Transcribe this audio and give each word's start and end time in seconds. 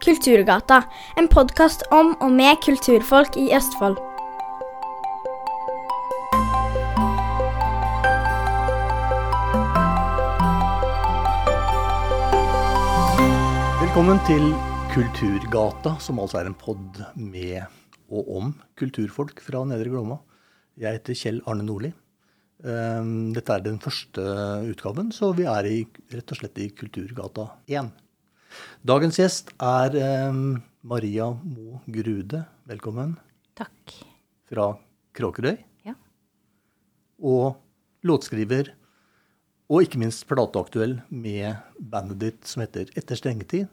Kulturgata, 0.00 0.78
en 1.20 1.26
podkast 1.28 1.82
om 1.92 2.14
og 2.24 2.30
med 2.32 2.56
kulturfolk 2.64 3.34
i 3.36 3.50
Østfold. 3.52 3.98
Velkommen 13.82 14.24
til 14.24 14.48
Kulturgata, 14.94 15.98
som 16.00 16.24
altså 16.24 16.40
er 16.40 16.48
en 16.48 16.56
pod 16.56 17.04
med 17.20 17.60
og 18.08 18.34
om 18.40 18.54
kulturfolk 18.80 19.44
fra 19.44 19.66
Nedre 19.68 19.92
Glomma. 19.92 20.22
Jeg 20.80 20.96
heter 20.96 21.24
Kjell 21.26 21.44
Arne 21.44 21.68
Nordli. 21.68 21.92
Ehm, 22.64 23.34
Dette 23.36 23.52
er 23.52 23.68
den 23.68 23.76
første 23.84 24.24
utgaven, 24.64 25.12
så 25.12 25.34
vi 25.36 25.44
er 25.44 25.68
i, 25.68 25.82
rett 26.16 26.32
og 26.32 26.40
slett 26.40 26.56
i 26.64 26.72
Kulturgata 26.72 27.50
1. 27.68 27.92
Dagens 28.86 29.18
gjest 29.20 29.50
er 29.60 29.96
ehm, 30.00 30.60
Maria 30.82 31.30
Mo 31.30 31.80
Grude. 31.90 32.44
Velkommen. 32.68 33.16
Takk. 33.58 33.94
Fra 34.50 34.72
Kråkerøy. 35.16 35.58
Ja. 35.86 35.94
Og 37.20 37.58
låtskriver, 38.06 38.72
og 39.70 39.84
ikke 39.84 40.00
minst 40.02 40.24
plateaktuell 40.26 40.96
med 41.12 41.60
bandet 41.78 42.18
ditt 42.22 42.48
som 42.48 42.64
heter 42.64 42.90
Etter 42.98 43.18
stengetid, 43.18 43.68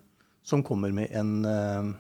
som 0.46 0.64
kommer 0.64 0.92
med 0.94 1.10
en, 1.16 1.46
eh, 1.46 1.94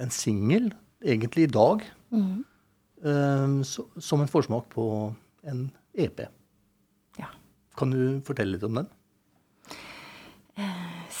en 0.00 0.10
singel, 0.10 0.72
egentlig 1.04 1.46
i 1.46 1.52
dag, 1.52 1.84
eh, 2.12 3.62
så, 3.62 3.86
som 3.98 4.20
en 4.20 4.32
forsmak 4.32 4.68
på 4.74 5.14
en 5.44 5.70
EP. 5.94 6.26
Ja. 7.18 7.28
Kan 7.76 7.90
du 7.94 8.20
fortelle 8.26 8.56
litt 8.56 8.66
om 8.66 8.80
den? 8.80 8.88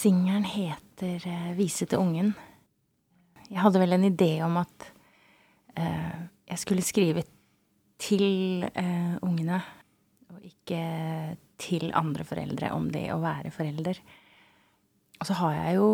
Singelen 0.00 0.46
heter 0.48 1.26
eh, 1.28 1.52
'Vise 1.56 1.84
til 1.86 2.00
ungen'. 2.00 2.32
Jeg 3.50 3.60
hadde 3.60 3.80
vel 3.82 3.92
en 3.92 4.06
idé 4.08 4.30
om 4.46 4.56
at 4.56 4.86
eh, 5.76 6.22
jeg 6.48 6.62
skulle 6.62 6.86
skrive 6.86 7.24
til 8.00 8.64
eh, 8.64 9.18
ungene, 9.20 9.58
og 10.30 10.40
ikke 10.46 10.80
til 11.60 11.90
andre 11.92 12.24
foreldre 12.24 12.72
om 12.72 12.88
det 12.94 13.10
å 13.12 13.20
være 13.20 13.52
forelder. 13.52 14.00
Og 15.20 15.28
så 15.28 15.36
har 15.42 15.58
jeg 15.58 15.76
jo 15.76 15.92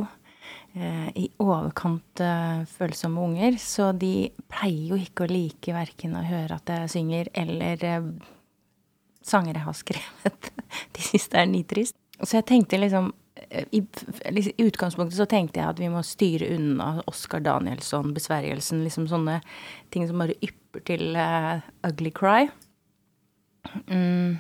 eh, 0.77 1.11
i 1.25 1.27
overkant 1.43 2.23
eh, 2.23 2.63
følsomme 2.77 3.27
unger, 3.27 3.59
så 3.59 3.91
de 3.91 4.31
pleier 4.47 4.95
jo 4.95 5.03
ikke 5.03 5.27
å 5.27 5.33
like 5.35 5.75
verken 5.75 6.15
å 6.15 6.27
høre 6.29 6.61
at 6.61 6.77
jeg 6.77 6.95
synger, 6.95 7.35
eller 7.35 7.83
eh, 7.91 8.11
sanger 9.27 9.57
jeg 9.57 9.67
har 9.67 9.81
skrevet. 9.83 10.53
De 10.95 11.11
siste 11.11 11.43
er 11.43 11.51
nitrist. 11.51 11.99
Så 12.23 12.39
jeg 12.39 12.53
tenkte 12.55 12.79
liksom 12.79 13.11
i, 13.71 13.83
liksom, 14.31 14.53
I 14.57 14.67
utgangspunktet 14.67 15.19
så 15.19 15.27
tenkte 15.29 15.61
jeg 15.61 15.69
at 15.69 15.81
vi 15.81 15.91
må 15.93 16.01
styre 16.07 16.49
unna 16.57 17.03
Oscar 17.11 17.43
Danielsson, 17.45 18.15
besvergelsen, 18.17 18.83
liksom 18.87 19.09
sånne 19.11 19.41
ting 19.95 20.07
som 20.09 20.23
bare 20.23 20.39
ypper 20.45 20.85
til 20.89 21.19
uh, 21.19 21.61
ugly 21.87 22.13
cry. 22.17 22.49
Mm. 23.91 24.39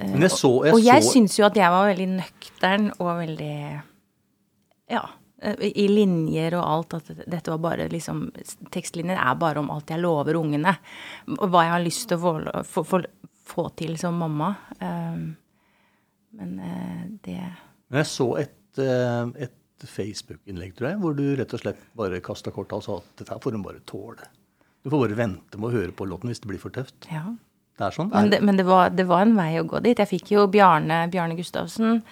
Men 0.00 0.24
jeg 0.24 0.32
så, 0.32 0.50
jeg 0.64 0.74
og 0.74 0.84
jeg 0.84 1.04
så 1.04 1.14
syns 1.14 1.38
jo 1.38 1.46
at 1.46 1.58
jeg 1.58 1.72
var 1.72 1.88
veldig 1.90 2.10
nøktern 2.18 2.92
og 2.98 3.10
veldig 3.20 3.56
Ja. 4.90 5.02
I 5.40 5.86
linjer 5.88 6.52
og 6.58 6.64
alt. 6.66 6.94
At 6.98 7.22
dette 7.24 7.52
var 7.52 7.60
bare 7.64 7.86
liksom 7.88 8.26
Tekstlinjer 8.72 9.16
er 9.16 9.38
bare 9.40 9.62
om 9.62 9.70
alt 9.72 9.88
jeg 9.88 10.02
lover 10.02 10.36
ungene. 10.36 10.74
Og 11.38 11.46
hva 11.48 11.64
jeg 11.64 11.74
har 11.74 11.84
lyst 11.84 12.08
til 12.10 12.18
å 12.18 12.24
få, 12.24 12.64
få, 12.68 12.84
få, 12.84 13.00
få 13.48 13.68
til 13.80 13.96
som 14.00 14.18
mamma. 14.20 14.50
Um, 14.80 15.30
men 16.38 16.58
eh, 16.62 17.04
det 17.24 17.40
jeg 17.90 18.06
så 18.06 18.26
et, 18.38 18.78
eh, 18.78 19.46
et 19.46 19.86
Facebook-innlegg, 19.90 20.74
tror 20.78 20.92
jeg, 20.92 21.00
hvor 21.02 21.16
du 21.16 21.24
rett 21.38 21.54
og 21.56 21.62
slett 21.62 21.80
bare 21.98 22.20
kasta 22.22 22.52
korta 22.54 22.78
og 22.78 22.84
sa 22.86 22.98
at 23.00 23.22
dette 23.22 23.38
får 23.42 23.56
hun 23.56 23.64
bare 23.64 23.82
tåle. 23.88 24.28
Du 24.84 24.90
får 24.92 25.06
bare 25.06 25.18
vente 25.18 25.58
med 25.58 25.70
å 25.70 25.74
høre 25.74 25.94
på 25.96 26.06
låten 26.08 26.30
hvis 26.30 26.42
det 26.42 26.50
blir 26.52 26.62
for 26.62 26.74
tøft. 26.74 27.08
Ja. 27.10 27.24
Det 27.80 27.86
er 27.86 27.96
sånn. 27.96 28.12
Men, 28.12 28.30
det, 28.30 28.42
men 28.44 28.60
det, 28.60 28.66
var, 28.68 28.92
det 28.92 29.08
var 29.08 29.24
en 29.24 29.34
vei 29.38 29.54
å 29.58 29.64
gå 29.66 29.80
dit. 29.82 29.98
Jeg 29.98 30.10
fikk 30.10 30.34
jo 30.34 30.44
Bjarne, 30.52 31.02
Bjarne 31.10 31.36
Gustavsen 31.38 32.02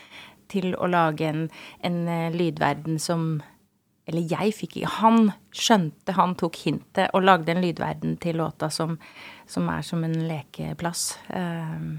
til 0.48 0.72
å 0.80 0.88
lage 0.88 1.28
en, 1.28 1.46
en 1.84 2.02
eh, 2.08 2.34
lydverden 2.34 2.98
som 3.02 3.30
Eller 4.08 4.24
jeg 4.24 4.54
fikk 4.56 4.78
ikke 4.78 4.92
Han 5.02 5.32
skjønte, 5.52 6.14
han 6.16 6.32
tok 6.40 6.56
hintet 6.64 7.12
og 7.12 7.26
lagde 7.28 7.52
en 7.52 7.60
lydverden 7.60 8.16
til 8.16 8.40
låta 8.40 8.70
som, 8.72 8.96
som 9.46 9.68
er 9.68 9.84
som 9.84 10.04
en 10.04 10.16
lekeplass. 10.30 11.18
Um, 11.28 11.98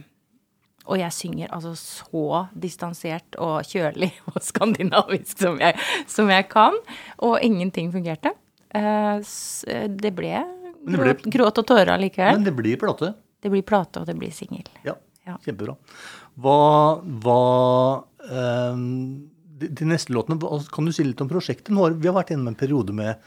og 0.89 0.97
jeg 0.97 1.13
synger 1.13 1.51
altså 1.53 1.72
så 1.77 2.23
distansert 2.57 3.38
og 3.38 3.61
kjølig 3.69 4.09
og 4.33 4.39
skandinavisk 4.44 5.38
som 5.45 5.59
jeg, 5.61 5.77
som 6.09 6.29
jeg 6.33 6.47
kan. 6.51 6.77
Og 7.25 7.38
ingenting 7.45 7.91
fungerte. 7.94 8.33
Eh, 8.73 9.22
det 10.01 10.11
ble, 10.17 10.33
det 10.89 11.00
ble- 11.01 11.17
gråt, 11.33 11.61
og 11.61 11.67
tårer 11.69 11.94
allikevel. 11.95 12.39
men 12.41 12.47
det 12.50 12.55
blir 12.57 12.77
plate. 12.81 13.13
Det 13.41 13.51
blir 13.53 13.63
plate, 13.63 14.01
og 14.01 14.09
det 14.09 14.17
blir 14.19 14.33
singel. 14.35 14.66
Ja, 14.83 14.97
Ja. 15.29 15.38
kjempebra. 15.45 15.75
Hva, 16.41 16.57
hva 17.21 17.39
um, 18.73 19.29
de, 19.59 19.67
de 19.69 19.85
neste 19.85 20.11
låtene, 20.16 20.39
kan 20.73 20.85
du 20.88 20.91
si 20.95 21.03
litt 21.06 21.21
om 21.21 21.29
prosjektet? 21.29 21.69
Har, 21.77 21.91
vi 21.95 22.07
har 22.09 22.16
vært 22.17 22.31
gjennom 22.33 22.50
en 22.51 22.57
periode 22.57 22.95
med, 22.95 23.19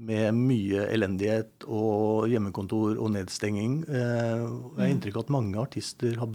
med 0.00 0.34
mye 0.36 0.84
elendighet 0.92 1.64
og 1.68 2.26
hjemmekontor 2.32 2.98
og 3.00 3.12
nedstenging. 3.14 3.78
Eh, 3.88 4.44
jeg 4.44 4.80
har 4.82 4.92
inntrykk 4.92 5.16
av 5.20 5.24
at 5.26 5.32
mange 5.38 5.60
artister 5.62 6.18
har 6.20 6.28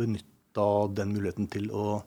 benytta 0.55 0.93
den 0.95 1.13
muligheten 1.13 1.47
til 1.49 1.71
å 1.71 2.03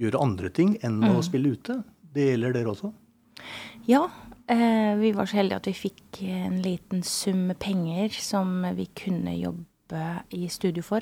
gjøre 0.00 0.20
andre 0.20 0.50
ting 0.50 0.76
enn 0.82 1.02
å 1.04 1.22
spille 1.22 1.54
ute. 1.54 1.82
Det 2.12 2.32
gjelder 2.32 2.52
dere 2.52 2.72
også? 2.72 2.92
Ja, 3.86 4.08
eh, 4.48 4.96
vi 4.96 5.12
var 5.12 5.26
så 5.26 5.36
heldige 5.36 5.56
at 5.56 5.66
vi 5.66 5.72
fikk 5.72 6.22
en 6.22 6.62
liten 6.62 7.02
sum 7.02 7.48
med 7.48 7.58
penger 7.58 8.10
som 8.10 8.62
vi 8.76 8.86
kunne 8.86 9.36
jobbe 9.36 10.22
i 10.30 10.48
studio 10.48 10.82
for. 10.82 11.00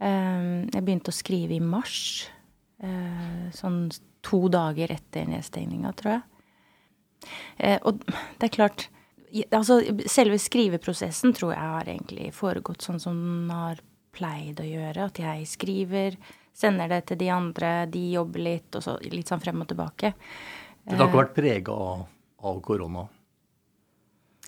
Eh, 0.00 0.66
jeg 0.72 0.82
begynte 0.84 1.10
å 1.10 1.16
skrive 1.16 1.54
i 1.54 1.60
mars. 1.60 2.28
Eh, 2.82 3.50
sånn 3.52 3.90
to 4.22 4.48
dager 4.48 4.90
etter 4.90 5.26
nedstengninga, 5.26 5.94
tror 5.96 6.12
jeg. 6.16 6.22
Og 7.84 8.04
det 8.04 8.44
er 8.44 8.52
klart 8.52 8.88
Altså, 9.52 9.80
selve 10.06 10.38
skriveprosessen 10.38 11.32
tror 11.34 11.50
jeg 11.52 11.60
har 11.60 11.88
egentlig 11.90 12.28
foregått 12.32 12.84
sånn 12.86 13.00
som 13.02 13.16
den 13.18 13.50
har 13.50 13.80
pleid 14.16 14.62
å 14.62 14.66
gjøre. 14.66 15.10
At 15.10 15.20
jeg 15.20 15.48
skriver, 15.50 16.16
sender 16.56 16.90
det 16.90 17.02
til 17.10 17.20
de 17.20 17.30
andre, 17.34 17.74
de 17.92 18.06
jobber 18.14 18.46
litt, 18.48 18.70
og 18.74 18.84
så 18.84 18.96
litt 19.12 19.28
sånn 19.28 19.42
frem 19.44 19.60
og 19.62 19.68
tilbake. 19.72 20.14
Det 20.86 20.96
har 20.96 21.08
ikke 21.08 21.22
vært 21.22 21.36
prega 21.36 21.76
av, 21.90 22.08
av 22.46 22.58
korona. 22.64 23.04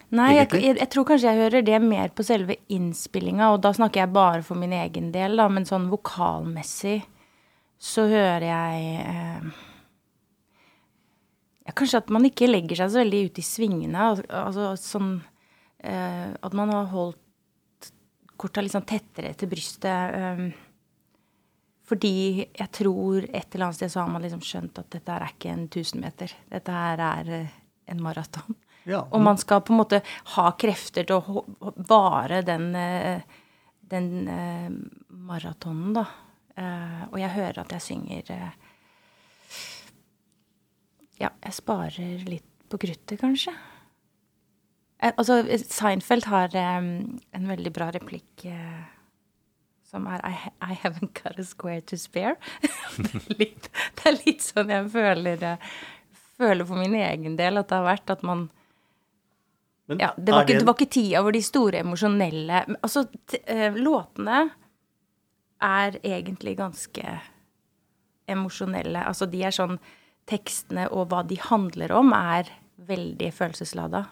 Nei, 0.09 0.31
jeg, 0.39 0.49
jeg, 0.57 0.77
jeg 0.79 0.89
tror 0.89 1.05
kanskje 1.11 1.29
jeg 1.29 1.43
hører 1.43 1.65
det 1.67 1.79
mer 1.85 2.13
på 2.17 2.25
selve 2.25 2.57
innspillinga, 2.73 3.51
og 3.53 3.61
da 3.65 3.75
snakker 3.77 4.07
jeg 4.07 4.15
bare 4.15 4.41
for 4.47 4.57
min 4.57 4.73
egen 4.73 5.11
del, 5.13 5.37
da, 5.37 5.51
men 5.53 5.69
sånn 5.69 5.91
vokalmessig 5.93 7.03
så 7.79 8.09
hører 8.11 8.47
jeg 8.49 8.95
eh, 9.05 9.59
ja, 11.69 11.75
Kanskje 11.77 12.01
at 12.01 12.09
man 12.11 12.27
ikke 12.27 12.49
legger 12.49 12.81
seg 12.81 12.91
så 12.91 13.03
veldig 13.05 13.21
ut 13.29 13.39
i 13.39 13.45
svingene. 13.47 14.07
Altså 14.27 14.73
sånn 14.81 15.13
eh, 15.85 16.33
At 16.35 16.57
man 16.59 16.73
har 16.75 16.89
holdt 16.91 17.21
korta 18.39 18.63
litt 18.63 18.75
sånn 18.75 18.87
tettere 18.89 19.35
til 19.39 19.51
brystet. 19.51 20.15
eh, 20.15 20.49
fordi 21.89 22.45
jeg 22.45 22.69
tror 22.77 23.25
et 23.25 23.55
eller 23.55 23.69
annet 23.69 23.79
sted 23.79 23.93
så 23.93 24.03
har 24.03 24.11
man 24.13 24.25
liksom 24.25 24.43
skjønt 24.45 24.81
at 24.81 24.91
dette 24.93 25.13
her 25.15 25.25
er 25.25 25.33
ikke 25.33 25.53
en 25.55 25.67
1000-meter. 25.71 26.35
Dette 26.53 26.75
her 26.75 27.01
er 27.01 27.31
eh, 27.39 27.55
en 27.89 28.03
maraton. 28.05 28.57
Ja, 28.89 29.03
Og 29.13 29.21
man 29.25 29.41
skal 29.41 29.63
på 29.65 29.73
en 29.73 29.81
måte 29.81 30.03
ha 30.35 30.51
krefter 30.61 31.05
til 31.09 31.17
å 31.17 31.43
vare 31.89 32.43
den, 32.45 32.71
eh, 32.77 33.21
den 33.81 34.29
eh, 34.29 34.69
maratonen, 35.09 35.93
da. 35.97 36.07
Og 36.59 37.21
jeg 37.21 37.31
hører 37.31 37.61
at 37.63 37.71
jeg 37.71 37.83
synger 37.85 38.31
Ja, 41.21 41.29
jeg 41.31 41.55
sparer 41.55 42.25
litt 42.27 42.49
på 42.67 42.81
kruttet, 42.83 43.21
kanskje. 43.21 43.53
Eh, 44.99 45.13
altså, 45.17 45.43
Seinfeld 45.71 46.27
har 46.27 46.55
um, 46.79 47.19
en 47.35 47.49
veldig 47.49 47.73
bra 47.75 47.91
replikk 47.95 48.47
uh, 48.51 48.83
som 49.87 50.09
er 50.11 50.25
I, 50.27 50.35
I 50.61 50.75
haven't 50.83 51.15
got 51.23 51.39
a 51.39 51.47
square 51.47 51.81
to 51.87 51.97
spare. 51.97 52.35
det, 52.99 53.15
er 53.19 53.39
litt, 53.39 53.71
det 53.95 54.11
er 54.11 54.19
litt 54.25 54.45
sånn 54.45 54.75
jeg 54.75 54.91
føler, 54.93 55.45
uh, 55.55 55.71
føler 56.39 56.67
for 56.67 56.83
min 56.83 56.99
egen 56.99 57.39
del 57.39 57.63
at 57.63 57.71
det 57.71 57.79
har 57.79 57.87
vært 57.87 58.15
at 58.19 58.27
man 58.27 58.49
Men 59.89 60.03
ja, 60.03 60.11
det 60.19 60.35
var, 60.35 60.45
ikke, 60.45 60.59
det 60.59 60.67
var 60.69 60.77
ikke 60.77 60.95
tida 60.99 61.23
hvor 61.25 61.33
de 61.33 61.41
store 61.47 61.81
emosjonelle 61.81 62.65
Altså, 62.83 63.07
t 63.31 63.41
uh, 63.47 63.79
låtene 63.79 64.49
er 65.65 65.97
egentlig 66.07 66.53
ganske 66.59 67.17
emosjonelle. 68.31 69.01
Altså, 69.09 69.27
de 69.27 69.41
er 69.47 69.55
sånn 69.55 69.79
Tekstene 70.29 70.85
og 70.93 71.09
hva 71.09 71.23
de 71.25 71.39
handler 71.41 71.95
om, 71.97 72.13
er 72.13 72.51
veldig 72.85 73.31
følelseslada. 73.33 74.03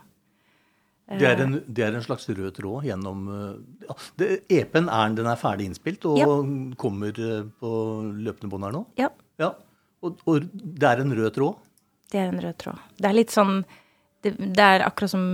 Det 1.06 1.22
er, 1.22 1.38
en, 1.44 1.52
det 1.70 1.84
er 1.86 1.94
en 1.94 2.02
slags 2.02 2.24
rød 2.34 2.50
tråd 2.56 2.82
gjennom 2.88 3.20
eh, 3.30 3.86
ja, 3.86 3.94
det- 4.18 4.40
EP-en 4.50 4.88
er, 4.90 5.12
den 5.14 5.28
er 5.30 5.36
ferdig 5.38 5.68
innspilt 5.70 6.02
og 6.10 6.16
Ja. 6.18 6.26
kommer 6.82 7.14
eh, 7.14 7.44
på 7.62 7.70
løpende 8.26 8.50
bånd 8.50 8.64
her 8.66 8.74
nå. 8.74 8.80
Ja. 8.98 9.10
Ja, 9.38 9.52
og, 10.02 10.18
og 10.26 10.48
det 10.50 10.88
er 10.88 11.04
en 11.04 11.14
rød 11.14 11.30
tråd. 11.36 11.60
Det 12.10 12.18
er 12.24 12.32
en 12.32 12.40
rød 12.42 12.56
tråd. 12.58 12.80
Det 12.98 13.06
er 13.10 13.14
litt 13.14 13.30
sånn 13.34 13.60
Det, 14.24 14.32
det 14.38 14.64
er 14.64 14.82
akkurat 14.86 15.10
som 15.14 15.24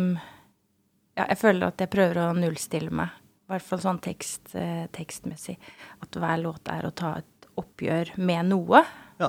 Ja, 1.17 1.27
jeg 1.31 1.39
føler 1.41 1.67
at 1.71 1.81
jeg 1.81 1.91
prøver 1.93 2.21
å 2.21 2.29
nullstille 2.37 2.91
meg. 2.93 3.09
I 3.49 3.53
hvert 3.53 3.67
fall 3.69 3.81
sånn 3.85 3.99
tekst, 4.01 4.55
eh, 4.57 4.87
tekstmessig. 4.93 5.57
At 6.05 6.11
hver 6.17 6.39
låt 6.41 6.69
er 6.73 6.85
å 6.89 6.93
ta 6.97 7.15
et 7.21 7.49
oppgjør 7.61 8.15
med 8.19 8.47
noe. 8.49 8.81
Ja. 9.21 9.29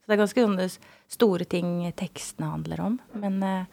Så 0.00 0.08
det 0.08 0.16
er 0.16 0.22
ganske 0.22 0.44
sånne 0.46 0.68
store 1.12 1.44
ting 1.44 1.92
tekstene 1.96 2.48
handler 2.52 2.80
om. 2.80 2.96
Men 3.20 3.42
eh, 3.44 3.64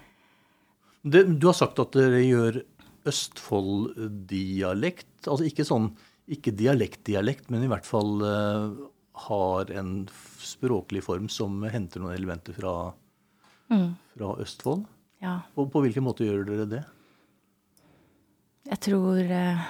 Det, 1.06 1.22
du 1.38 1.46
har 1.48 1.54
sagt 1.58 1.80
at 1.82 1.92
dere 1.94 2.22
gjør 2.26 2.64
Østfold-dialekt. 3.06 5.28
Altså 5.30 5.46
ikke 5.46 5.66
sånn 5.68 5.92
ikke 6.34 6.52
dialekt-dialekt, 6.58 7.50
men 7.54 7.64
i 7.66 7.70
hvert 7.70 7.86
fall 7.86 8.22
uh, 8.26 8.74
har 9.28 9.70
en 9.78 10.08
språklig 10.42 11.04
form 11.06 11.30
som 11.30 11.62
henter 11.70 12.02
noen 12.02 12.16
elementer 12.18 12.54
fra, 12.58 12.74
fra 13.70 14.32
Østfold. 14.42 14.86
ja, 15.22 15.36
Og 15.54 15.70
på 15.74 15.82
hvilken 15.86 16.06
måte 16.08 16.26
gjør 16.26 16.46
dere 16.50 16.66
det? 16.72 16.84
jeg 18.66 18.80
tror 18.82 19.22
uh, 19.30 19.62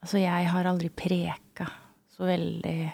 Altså, 0.00 0.16
jeg 0.22 0.46
har 0.48 0.64
aldri 0.64 0.88
preka 0.88 1.66
så 2.08 2.24
veldig 2.24 2.88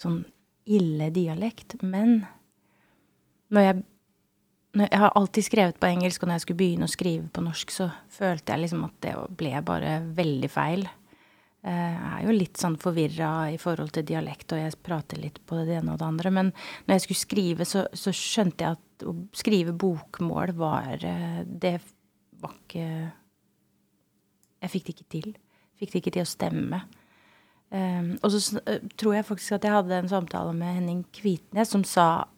sånn 0.00 0.24
ille 0.66 1.10
dialekt, 1.14 1.78
men 1.86 2.26
når 3.54 3.62
jeg 3.62 3.84
jeg 4.84 5.00
har 5.00 5.12
alltid 5.16 5.46
skrevet 5.46 5.80
på 5.80 5.88
engelsk, 5.88 6.22
og 6.22 6.28
når 6.28 6.38
jeg 6.38 6.44
skulle 6.44 6.60
begynne 6.60 6.88
å 6.88 6.92
skrive 6.92 7.28
på 7.32 7.44
norsk, 7.44 7.72
så 7.72 7.88
følte 8.12 8.52
jeg 8.52 8.64
liksom 8.64 8.84
at 8.88 8.96
det 9.04 9.14
ble 9.40 9.52
bare 9.64 9.98
veldig 10.16 10.50
feil. 10.52 10.86
Eh, 11.66 11.94
Jeg 11.96 12.10
er 12.12 12.26
jo 12.26 12.36
litt 12.36 12.60
sånn 12.60 12.76
forvirra 12.78 13.30
i 13.54 13.58
forhold 13.58 13.94
til 13.96 14.06
dialekt, 14.06 14.52
og 14.52 14.60
jeg 14.60 14.76
prater 14.86 15.22
litt 15.22 15.40
på 15.46 15.58
det 15.64 15.78
ene 15.80 15.94
og 15.94 15.98
det 16.02 16.06
andre. 16.06 16.30
Men 16.30 16.52
når 16.86 16.94
jeg 16.94 17.06
skulle 17.06 17.24
skrive, 17.24 17.68
så, 17.68 17.86
så 17.92 18.12
skjønte 18.14 18.64
jeg 18.64 18.78
at 18.78 19.06
å 19.06 19.16
skrive 19.36 19.74
bokmål 19.76 20.54
var 20.56 21.02
eh, 21.04 21.42
Det 21.44 21.78
var 22.40 22.54
ikke 22.54 22.86
Jeg 24.62 24.72
fikk 24.72 24.86
det 24.86 24.94
ikke 24.94 25.10
til. 25.16 25.34
Fikk 25.76 25.92
det 25.92 26.00
ikke 26.00 26.14
til 26.16 26.24
å 26.24 26.30
stemme. 26.30 26.80
Um, 27.66 28.12
og 28.22 28.30
så 28.30 28.60
eh, 28.70 28.84
tror 28.94 29.16
jeg 29.16 29.26
faktisk 29.26 29.56
at 29.56 29.64
jeg 29.66 29.74
hadde 29.74 29.96
en 29.98 30.08
samtale 30.08 30.52
med 30.54 30.76
Henning 30.76 31.02
Kvitnes 31.12 31.72
som 31.74 31.82
sa 31.82 32.06
eh, 32.22 32.35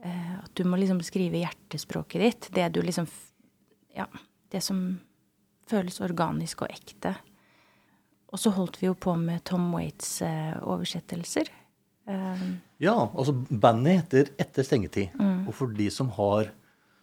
at 0.00 0.52
du 0.56 0.64
må 0.64 0.78
liksom 0.80 1.02
skrive 1.04 1.42
hjertespråket 1.42 2.22
ditt. 2.24 2.48
Det 2.56 2.68
du 2.72 2.80
liksom 2.82 3.08
Ja, 3.92 4.06
det 4.50 4.62
som 4.64 5.00
føles 5.70 6.00
organisk 6.00 6.62
og 6.64 6.72
ekte. 6.72 7.14
Og 8.30 8.38
så 8.38 8.52
holdt 8.54 8.78
vi 8.80 8.88
jo 8.88 8.94
på 8.94 9.16
med 9.18 9.42
Tom 9.44 9.72
Waits 9.74 10.20
eh, 10.22 10.54
oversettelser. 10.62 11.50
Um, 12.06 12.60
Ja, 12.80 12.94
altså 13.12 13.34
bandet 13.34 14.00
heter 14.00 14.30
Etter 14.40 14.64
stengetid. 14.66 15.18
Og 15.20 15.52
for 15.54 15.74
de 15.74 15.90
som 15.92 16.08
har 16.16 16.48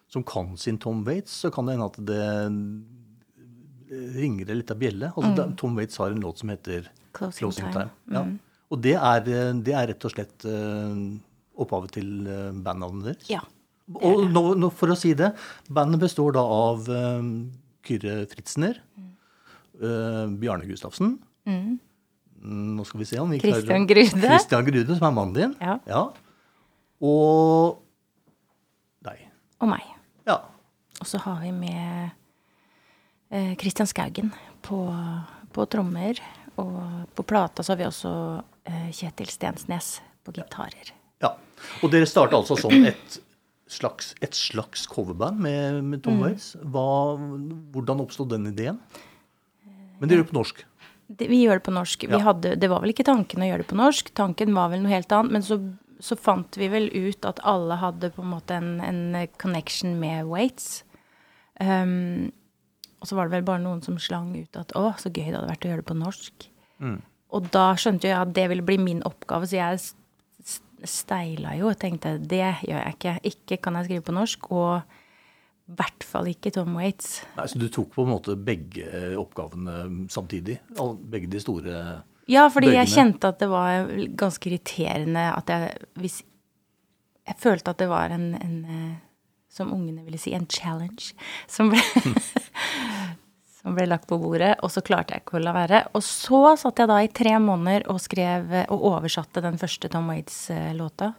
som 0.08 0.24
kan 0.24 0.56
sin 0.56 0.78
Tom 0.80 1.04
Waits, 1.04 1.32
så 1.44 1.50
kan 1.52 1.66
det 1.66 1.76
hende 1.76 1.86
at 1.90 1.98
det 2.08 2.24
ringer 4.16 4.50
en 4.50 4.60
litt 4.60 4.70
av 4.72 4.80
bjelle. 4.80 5.12
Altså, 5.14 5.44
mm. 5.44 5.56
Tom 5.60 5.76
Waits 5.76 6.00
har 6.00 6.12
en 6.12 6.20
låt 6.24 6.40
som 6.40 6.52
heter 6.52 6.88
Closing 7.12 7.52
Time. 7.52 7.72
Time. 7.72 7.90
Ja. 8.16 8.24
Og 8.68 8.82
det 8.84 8.94
er, 8.96 9.28
eh, 9.32 9.52
det 9.64 9.74
er 9.76 9.88
rett 9.92 10.04
og 10.04 10.12
slett 10.12 10.44
eh, 10.48 10.96
opphavet 11.58 11.96
til 11.98 12.10
eh, 12.26 12.50
bandnavnet 12.54 13.12
deres? 13.12 13.30
ja. 13.32 13.44
Og 14.04 14.26
nå, 14.28 14.42
nå, 14.60 14.68
for 14.76 14.92
å 14.92 14.94
si 15.00 15.14
det, 15.16 15.30
bandet 15.72 16.02
består 16.02 16.34
da 16.36 16.42
av 16.44 16.90
eh, 16.92 17.28
Kyrre 17.88 18.18
Fritzner, 18.28 18.82
uh, 19.80 20.26
Bjarne 20.28 20.68
Gustavsen 20.68 21.14
Mm, 22.38 22.76
Nå 22.76 22.84
skal 22.86 23.00
vi 23.02 23.06
se 23.08 23.18
om 23.18 23.30
vi 23.32 23.40
klarer 23.42 23.62
Christian 23.62 23.86
Grude. 23.88 24.26
Christian 24.26 24.66
Grude, 24.66 24.96
som 24.96 25.06
er 25.08 25.14
mannen 25.16 25.34
din. 25.34 25.54
Ja. 25.88 26.02
Og 27.02 27.80
deg. 29.04 29.24
Og 29.58 29.70
meg. 29.72 29.86
Ja. 30.28 30.36
Og 31.00 31.08
så 31.08 31.20
har 31.24 31.40
vi 31.42 31.54
med 31.54 32.12
uh, 33.32 33.54
Christian 33.58 33.90
Skaugen 33.90 34.30
på, 34.62 34.82
på 35.54 35.66
trommer. 35.72 36.20
Og 36.58 37.08
på 37.14 37.26
plata 37.26 37.64
så 37.64 37.74
har 37.74 37.82
vi 37.82 37.88
også 37.88 38.12
uh, 38.42 38.88
Kjetil 38.94 39.32
Stensnes 39.32 39.96
på 40.26 40.34
gitarer. 40.36 40.94
Ja. 41.24 41.32
Og 41.82 41.90
dere 41.92 42.06
starta 42.06 42.38
altså 42.38 42.56
som 42.60 42.72
et 42.86 43.18
slags, 43.68 44.14
et 44.24 44.34
slags 44.34 44.86
coverband 44.88 45.38
med, 45.44 45.82
med 45.84 45.98
Mm. 45.98 46.02
Tom 46.06 46.20
Waits. 46.22 46.52
Hva, 46.62 46.84
hvordan 47.74 48.00
oppstod 48.04 48.30
den 48.30 48.46
ideen? 48.52 48.78
Men 49.98 50.08
dere 50.08 50.20
gjør 50.20 50.24
det 50.26 50.32
på 50.32 50.38
norsk? 50.38 50.64
Det, 51.08 51.26
vi 51.28 51.42
gjør 51.44 51.58
det 51.58 51.64
på 51.66 51.72
norsk. 51.74 52.04
Vi 52.06 52.12
Ja. 52.14 52.22
hadde, 52.24 52.54
det 52.60 52.68
var 52.70 52.80
vel 52.84 52.90
ikke 52.94 53.04
tanken 53.08 53.42
å 53.42 53.48
gjøre 53.48 53.64
det 53.64 53.70
på 53.70 53.76
norsk. 53.80 54.10
Tanken 54.14 54.54
var 54.54 54.68
vel 54.70 54.82
noe 54.84 54.92
helt 54.92 55.10
annet. 55.12 55.32
Men 55.32 55.42
så, 55.42 55.58
så 56.00 56.16
fant 56.16 56.56
vi 56.60 56.68
vel 56.68 56.88
ut 56.94 57.24
at 57.24 57.40
alle 57.44 57.76
hadde 57.80 58.10
på 58.14 58.22
en 58.22 58.30
måte 58.36 58.54
en, 58.54 58.80
en 58.80 59.26
connection 59.40 59.98
med 60.00 60.26
Waits. 60.30 60.84
Um, 61.60 62.30
og 63.00 63.08
så 63.08 63.16
var 63.18 63.26
det 63.28 63.32
vel 63.38 63.46
bare 63.46 63.62
noen 63.62 63.82
som 63.82 63.98
slang 63.98 64.30
ut 64.36 64.56
at 64.58 64.72
å, 64.78 64.92
så 64.98 65.10
gøy 65.10 65.28
det 65.30 65.36
hadde 65.38 65.50
vært 65.50 65.64
å 65.66 65.70
gjøre 65.72 65.82
det 65.82 65.90
på 65.90 65.98
norsk. 65.98 66.48
Mm. 66.78 67.00
Og 67.34 67.48
da 67.54 67.64
skjønte 67.78 68.06
jeg 68.08 68.16
at 68.18 68.32
det 68.34 68.48
ville 68.50 68.62
bli 68.66 68.78
min 68.78 69.02
oppgave, 69.06 69.46
så 69.50 69.58
jeg 69.58 69.80
steila 70.86 71.54
jo 71.58 71.70
og 71.72 71.78
tenkte 71.80 72.16
det 72.20 72.44
gjør 72.66 72.82
jeg 72.82 72.96
ikke. 72.96 73.14
Ikke 73.32 73.58
kan 73.64 73.78
jeg 73.78 73.88
skrive 73.88 74.06
på 74.06 74.14
norsk, 74.16 74.50
og 74.54 74.98
i 75.68 75.76
hvert 75.78 76.06
fall 76.06 76.30
ikke 76.30 76.52
Tom 76.54 76.76
Waits. 76.78 77.18
Nei, 77.36 77.46
Så 77.50 77.60
du 77.60 77.66
tok 77.72 77.90
på 77.96 78.04
en 78.06 78.12
måte 78.14 78.36
begge 78.36 78.86
eh, 78.86 79.16
oppgavene 79.20 80.06
samtidig? 80.12 80.60
Begge 81.10 81.28
de 81.32 81.42
store 81.42 81.82
Ja, 82.28 82.46
fordi 82.52 82.74
jeg 82.74 82.92
kjente 82.92 83.32
at 83.32 83.40
det 83.40 83.50
var 83.50 83.90
ganske 84.18 84.50
irriterende 84.50 85.28
at 85.32 85.48
jeg 85.48 85.76
hvis 86.00 86.22
Jeg 87.28 87.36
følte 87.36 87.70
at 87.74 87.78
det 87.78 87.88
var 87.90 88.08
en, 88.08 88.34
en 88.40 88.58
eh, 88.64 88.96
som 89.52 89.72
ungene 89.72 90.04
ville 90.04 90.18
si, 90.20 90.32
en 90.32 90.46
challenge 90.48 91.12
som 91.48 91.68
ble, 91.68 91.80
som 93.58 93.74
ble 93.74 93.88
lagt 93.90 94.06
på 94.06 94.18
bordet, 94.22 94.52
og 94.62 94.70
så 94.70 94.82
klarte 94.86 95.16
jeg 95.16 95.24
ikke 95.24 95.38
å 95.40 95.42
la 95.42 95.52
være. 95.56 95.80
Og 95.98 96.04
så 96.06 96.54
satt 96.60 96.78
jeg 96.78 96.90
da 96.90 96.98
i 97.02 97.10
tre 97.10 97.34
måneder 97.42 97.88
og 97.90 97.98
skrev 98.02 98.52
og 98.68 98.84
oversatte 98.92 99.42
den 99.42 99.58
første 99.58 99.90
Tom 99.90 100.10
Waits-låta. 100.12 101.12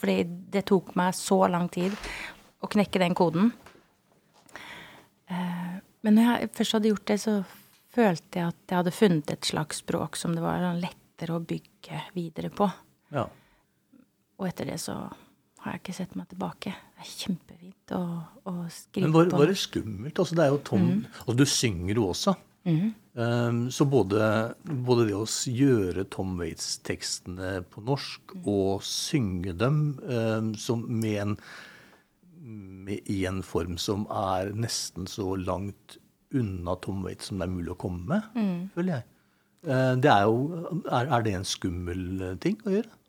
Fordi 0.00 0.24
det 0.50 0.64
tok 0.70 0.94
meg 0.98 1.14
så 1.14 1.44
lang 1.52 1.68
tid 1.72 1.94
å 2.60 2.68
knekke 2.70 3.02
den 3.02 3.14
koden. 3.14 3.52
Eh, 5.30 5.78
Men 6.02 6.16
når 6.16 6.28
jeg 6.40 6.50
først 6.56 6.72
hadde 6.72 6.88
gjort 6.88 7.08
det, 7.10 7.18
så 7.20 7.32
følte 7.92 8.38
jeg 8.40 8.48
at 8.48 8.70
jeg 8.72 8.78
hadde 8.78 8.94
funnet 8.96 9.32
et 9.34 9.44
slags 9.44 9.82
språk 9.82 10.16
som 10.16 10.32
det 10.34 10.40
var 10.40 10.62
lettere 10.78 11.36
å 11.36 11.42
bygge 11.44 11.98
videre 12.16 12.48
på. 12.48 12.70
Ja. 13.12 13.26
Og 14.40 14.46
etter 14.48 14.70
det 14.72 14.78
så 14.80 14.94
har 15.60 15.74
jeg 15.74 15.82
ikke 15.82 15.96
sett 15.98 16.16
meg 16.16 16.30
tilbake. 16.30 16.72
Det 17.00 17.06
er 17.06 17.12
kjempefint 17.16 17.92
å, 17.96 18.04
å 18.44 18.52
skrive 18.68 19.06
Men 19.06 19.14
var, 19.14 19.28
på. 19.32 19.38
var 19.40 19.48
det 19.48 19.56
skummelt? 19.56 20.18
Altså, 20.20 20.36
det 20.36 20.44
er 20.44 20.50
jo 20.52 20.58
Tom 20.68 20.88
Og 21.24 21.38
du 21.38 21.46
synger 21.48 21.96
jo 21.96 22.10
også. 22.12 22.34
Um, 23.14 23.70
så 23.72 23.86
både, 23.88 24.20
både 24.84 25.06
det 25.08 25.16
å 25.16 25.24
gjøre 25.24 26.04
Tom 26.12 26.36
Waits-tekstene 26.38 27.62
på 27.72 27.82
norsk 27.88 28.34
og 28.44 28.84
synge 28.86 29.54
dem 29.58 29.80
um, 30.04 30.52
som 30.60 30.84
med 30.84 31.16
en, 31.22 31.34
med, 32.36 33.00
i 33.10 33.24
en 33.28 33.40
form 33.42 33.80
som 33.80 34.04
er 34.12 34.52
nesten 34.52 35.08
så 35.10 35.32
langt 35.40 35.96
unna 36.36 36.76
Tom 36.84 37.00
Waits 37.06 37.32
som 37.32 37.40
det 37.40 37.48
er 37.48 37.56
mulig 37.56 37.72
å 37.74 37.80
komme 37.80 38.04
med, 38.12 38.30
føler 38.76 39.00
jeg. 39.00 39.08
Uh, 39.66 39.96
det 40.00 40.12
er 40.12 40.28
jo 40.28 40.36
er, 40.84 41.10
er 41.10 41.24
det 41.26 41.36
en 41.40 41.48
skummel 41.48 42.04
uh, 42.22 42.36
ting 42.40 42.60
å 42.64 42.76
gjøre? 42.76 42.99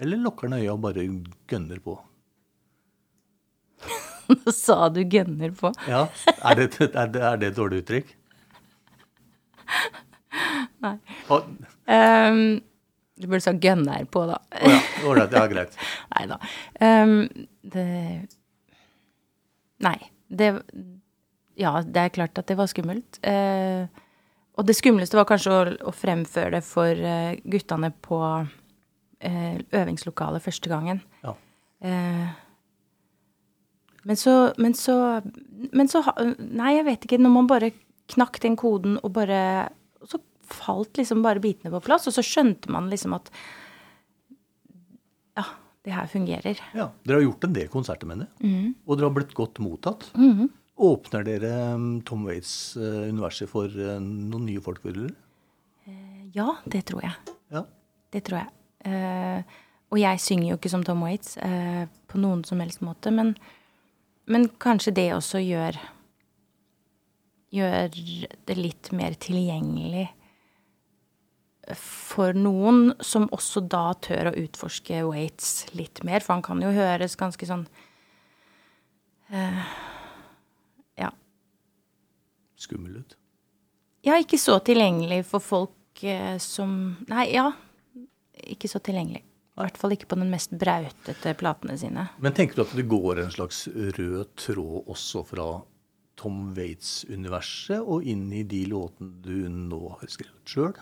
Eller 0.00 0.16
lukker 0.16 0.48
han 0.48 0.60
øya 0.60 0.72
og 0.72 0.80
bare 0.84 1.04
gønner 1.50 1.82
på? 1.84 1.98
Nå 4.30 4.52
sa 4.64 4.88
du 4.92 5.02
gønner 5.02 5.52
på. 5.56 5.72
Ja, 5.90 6.06
Er 6.44 6.54
det, 6.56 6.70
er 6.80 7.06
det, 7.12 7.22
er 7.22 7.36
det 7.40 7.50
et 7.50 7.56
dårlig 7.58 7.82
uttrykk? 7.82 8.16
Nei. 10.84 10.96
Og, 11.28 11.48
um, 11.90 12.60
du 13.20 13.26
burde 13.28 13.42
sagt 13.44 13.64
gønner 13.64 14.06
på, 14.10 14.24
da. 14.30 14.38
å 14.40 14.70
ja, 14.72 14.78
ålreit. 15.08 15.34
Ja, 15.36 15.46
greit. 15.50 15.76
Nei 16.14 16.26
da. 16.30 16.38
Um, 16.80 17.16
det 17.74 17.88
Nei. 19.84 19.98
Det 20.28 20.54
Ja, 21.60 21.80
det 21.84 22.00
er 22.00 22.14
klart 22.14 22.38
at 22.40 22.48
det 22.48 22.56
var 22.56 22.70
skummelt. 22.70 23.18
Uh, 23.26 23.84
og 24.56 24.66
det 24.68 24.76
skumleste 24.78 25.18
var 25.18 25.28
kanskje 25.28 25.52
å, 25.52 25.60
å 25.90 25.92
fremføre 25.94 26.54
det 26.58 26.62
for 26.66 26.96
uh, 26.96 27.36
guttene 27.48 27.92
på 28.04 28.18
eh, 28.24 28.56
øvingslokalet 29.20 30.42
første 30.42 30.68
gangen. 30.72 31.02
Ja. 31.24 31.34
Eh, 31.82 32.28
men 34.04 34.16
så 34.16 34.52
Men 34.58 34.72
så 34.74 34.94
Men 35.72 35.88
så 35.88 36.00
Nei, 36.38 36.76
jeg 36.76 36.84
vet 36.86 37.04
ikke. 37.04 37.18
Når 37.20 37.30
man 37.34 37.46
bare 37.46 37.72
knakk 38.08 38.40
den 38.40 38.56
koden 38.56 38.98
og 39.02 39.12
bare 39.12 39.70
Så 40.08 40.18
falt 40.50 40.94
liksom 40.96 41.22
bare 41.22 41.38
bitene 41.40 41.70
på 41.70 41.82
plass, 41.84 42.06
og 42.08 42.12
så 42.16 42.22
skjønte 42.24 42.68
man 42.70 42.88
liksom 42.90 43.14
at 43.14 43.30
Ja, 45.36 45.44
det 45.84 45.92
her 45.94 46.06
fungerer. 46.06 46.58
ja. 46.74 46.88
Dere 47.06 47.20
har 47.20 47.22
gjort 47.30 47.44
en 47.44 47.52
del 47.52 47.68
konserter 47.68 48.06
med 48.06 48.18
det, 48.18 48.28
Mm. 48.40 48.74
og 48.86 48.96
dere 48.98 49.08
har 49.08 49.14
blitt 49.14 49.34
godt 49.34 49.54
mottatt. 49.60 50.10
Åpner 50.80 51.24
dere 51.24 51.74
um, 51.74 52.00
Tom 52.02 52.24
Waits-universet 52.24 53.48
for 53.48 53.66
uh, 53.68 53.98
noen 54.00 54.46
nye 54.46 54.60
folk? 54.60 54.82
Vil 54.84 54.94
dere? 54.94 55.14
Ja, 56.34 56.56
det 56.66 56.84
tror 56.86 57.02
jeg. 57.02 57.12
Ja. 57.52 57.64
Det 58.12 58.24
tror 58.24 58.38
jeg. 58.38 58.48
Eh, 58.86 59.56
og 59.90 59.98
jeg 59.98 60.22
synger 60.22 60.52
jo 60.52 60.58
ikke 60.58 60.72
som 60.72 60.84
Tom 60.86 61.02
Waits 61.04 61.36
eh, 61.42 61.84
på 62.08 62.20
noen 62.22 62.44
som 62.46 62.62
helst 62.62 62.82
måte, 62.86 63.12
men, 63.14 63.34
men 64.30 64.48
kanskje 64.62 64.96
det 65.00 65.10
også 65.16 65.42
gjør 65.44 65.80
Gjør 67.50 67.88
det 68.46 68.54
litt 68.54 68.92
mer 68.94 69.16
tilgjengelig 69.18 70.04
for 71.76 72.36
noen 72.38 72.92
som 73.04 73.28
også 73.34 73.62
da 73.70 73.90
tør 74.02 74.30
å 74.30 74.36
utforske 74.38 75.02
Waits 75.06 75.70
litt 75.76 76.02
mer, 76.06 76.22
for 76.24 76.36
han 76.36 76.44
kan 76.46 76.62
jo 76.62 76.72
høres 76.74 77.18
ganske 77.20 77.46
sånn 77.46 77.66
uh, 79.34 79.64
Ja. 80.98 81.10
Skummel 82.60 83.00
ut. 83.02 83.16
Ja, 84.06 84.16
ikke 84.20 84.40
så 84.40 84.58
tilgjengelig 84.64 85.24
for 85.30 85.44
folk 85.44 86.04
uh, 86.04 86.36
som 86.42 86.96
Nei, 87.10 87.28
ja. 87.34 87.50
Ikke 88.48 88.70
så 88.70 88.80
tilgjengelig. 88.84 89.24
I 89.58 89.64
hvert 89.64 89.76
fall 89.76 89.92
ikke 89.92 90.08
på 90.08 90.16
den 90.16 90.30
mest 90.32 90.54
brautete 90.56 91.34
platene 91.36 91.74
sine. 91.76 92.06
Men 92.22 92.32
tenker 92.36 92.56
du 92.56 92.62
at 92.64 92.72
det 92.78 92.86
går 92.88 93.20
en 93.24 93.34
slags 93.34 93.66
rød 93.68 94.30
tråd 94.40 94.88
også 94.88 95.24
fra 95.28 95.48
Tom 96.20 96.50
Waits-universet 96.56 97.80
og 97.80 98.06
inn 98.08 98.28
i 98.36 98.44
de 98.48 98.62
låtene 98.70 99.20
du 99.24 99.48
nå 99.52 99.80
har 99.98 100.12
skrevet 100.12 100.52
sjøl? 100.52 100.74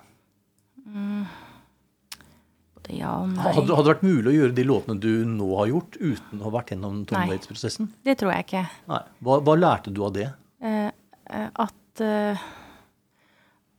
Både 2.78 2.96
ja 2.98 3.12
og 3.22 3.32
nei. 3.32 3.48
Hadde, 3.56 3.74
hadde 3.74 3.86
det 3.86 3.94
vært 3.94 4.06
mulig 4.06 4.30
å 4.30 4.36
gjøre 4.36 4.56
de 4.56 4.66
låtene 4.68 5.02
du 5.02 5.10
nå 5.30 5.48
har 5.60 5.72
gjort, 5.72 5.98
uten 5.98 6.40
å 6.40 6.46
ha 6.48 6.54
vært 6.58 6.72
gjennom 6.74 7.02
Tom. 7.08 7.32
Waits-prosessen? 7.32 7.90
Det 8.06 8.18
tror 8.20 8.34
jeg 8.34 8.48
ikke. 8.48 8.64
Nei. 8.92 9.02
Hva, 9.26 9.40
hva 9.46 9.58
lærte 9.58 9.94
du 9.94 10.02
av 10.06 10.14
det? 10.16 10.30
Eh, 10.62 10.88
eh, 11.34 11.50
at 11.66 12.02
eh, 12.04 12.48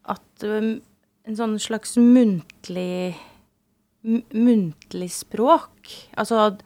At 0.09 0.48
um, 0.48 0.79
en 1.27 1.38
sånn 1.38 1.59
slags 1.62 1.98
muntlig 2.00 3.15
Muntlig 4.03 5.10
språk, 5.12 5.89
altså 6.18 6.58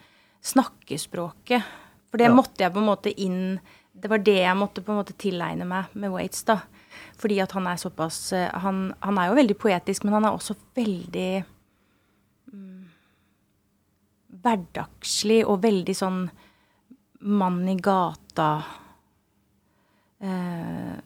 snakkespråket 0.46 1.64
For 2.12 2.18
det 2.22 2.28
Ja. 2.30 2.34
måtte 2.36 2.62
jeg 2.62 2.74
på 2.74 2.78
en 2.80 2.86
måte 2.86 3.14
inn 3.20 3.60
Det 3.96 4.10
var 4.10 4.18
det 4.20 4.36
jeg 4.38 4.58
måtte 4.58 4.84
på 4.84 4.92
en 4.92 5.00
måte 5.00 5.16
tilegne 5.18 5.66
meg 5.66 5.86
med 5.96 6.12
Waits, 6.12 6.44
da. 6.44 6.60
Fordi 7.18 7.40
at 7.42 7.52
han 7.54 7.66
er 7.68 7.76
såpass 7.78 8.34
eh, 8.34 8.50
Han, 8.62 8.94
han 9.02 9.18
er 9.18 9.30
jo 9.30 9.36
veldig 9.40 9.58
poetisk, 9.58 10.04
men 10.04 10.14
han 10.14 10.26
er 10.26 10.32
også 10.38 10.56
veldig 10.76 11.44
mm, 12.54 12.86
hverdagslig 14.44 15.44
og 15.48 15.62
veldig 15.64 15.96
sånn 15.96 16.30
mann 17.22 17.62
i 17.70 17.76
gata 17.80 18.64
eh, 20.22 20.98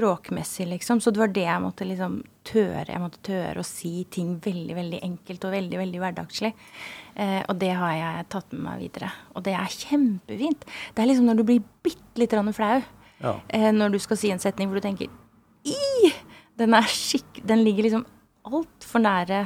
språkmessig, 0.00 0.66
liksom. 0.66 1.00
Så 1.00 1.10
det 1.10 1.20
var 1.20 1.28
det 1.28 1.44
jeg 1.44 1.62
måtte 1.62 1.84
liksom 1.84 2.20
tøre. 2.46 2.88
Jeg 2.88 3.02
måtte 3.02 3.20
tøre 3.26 3.60
å 3.60 3.66
si 3.66 4.04
ting 4.10 4.38
veldig, 4.42 4.74
veldig 4.76 5.00
enkelt 5.04 5.44
og 5.44 5.54
veldig, 5.54 5.78
veldig 5.80 6.00
hverdagslig. 6.00 6.52
Eh, 7.14 7.40
og 7.44 7.58
det 7.60 7.72
har 7.76 7.92
jeg 7.96 8.28
tatt 8.32 8.52
med 8.54 8.64
meg 8.64 8.84
videre. 8.86 9.10
Og 9.34 9.44
det 9.44 9.54
er 9.58 9.76
kjempefint. 9.76 10.64
Det 10.94 11.02
er 11.02 11.10
liksom 11.10 11.28
når 11.28 11.40
du 11.40 11.44
blir 11.50 11.66
bitte 11.84 12.22
litt 12.22 12.36
flau. 12.56 12.80
Ja. 13.20 13.34
Eh, 13.48 13.70
når 13.72 13.92
du 13.92 13.98
skal 14.00 14.16
si 14.16 14.30
en 14.32 14.40
setning 14.40 14.70
hvor 14.70 14.80
du 14.80 14.86
tenker 14.86 15.10
I! 15.64 16.12
Den 16.56 16.74
er 16.76 16.88
skikk... 16.88 17.42
Den 17.44 17.64
ligger 17.64 17.84
liksom 17.84 18.06
altfor 18.44 19.04
nære. 19.04 19.44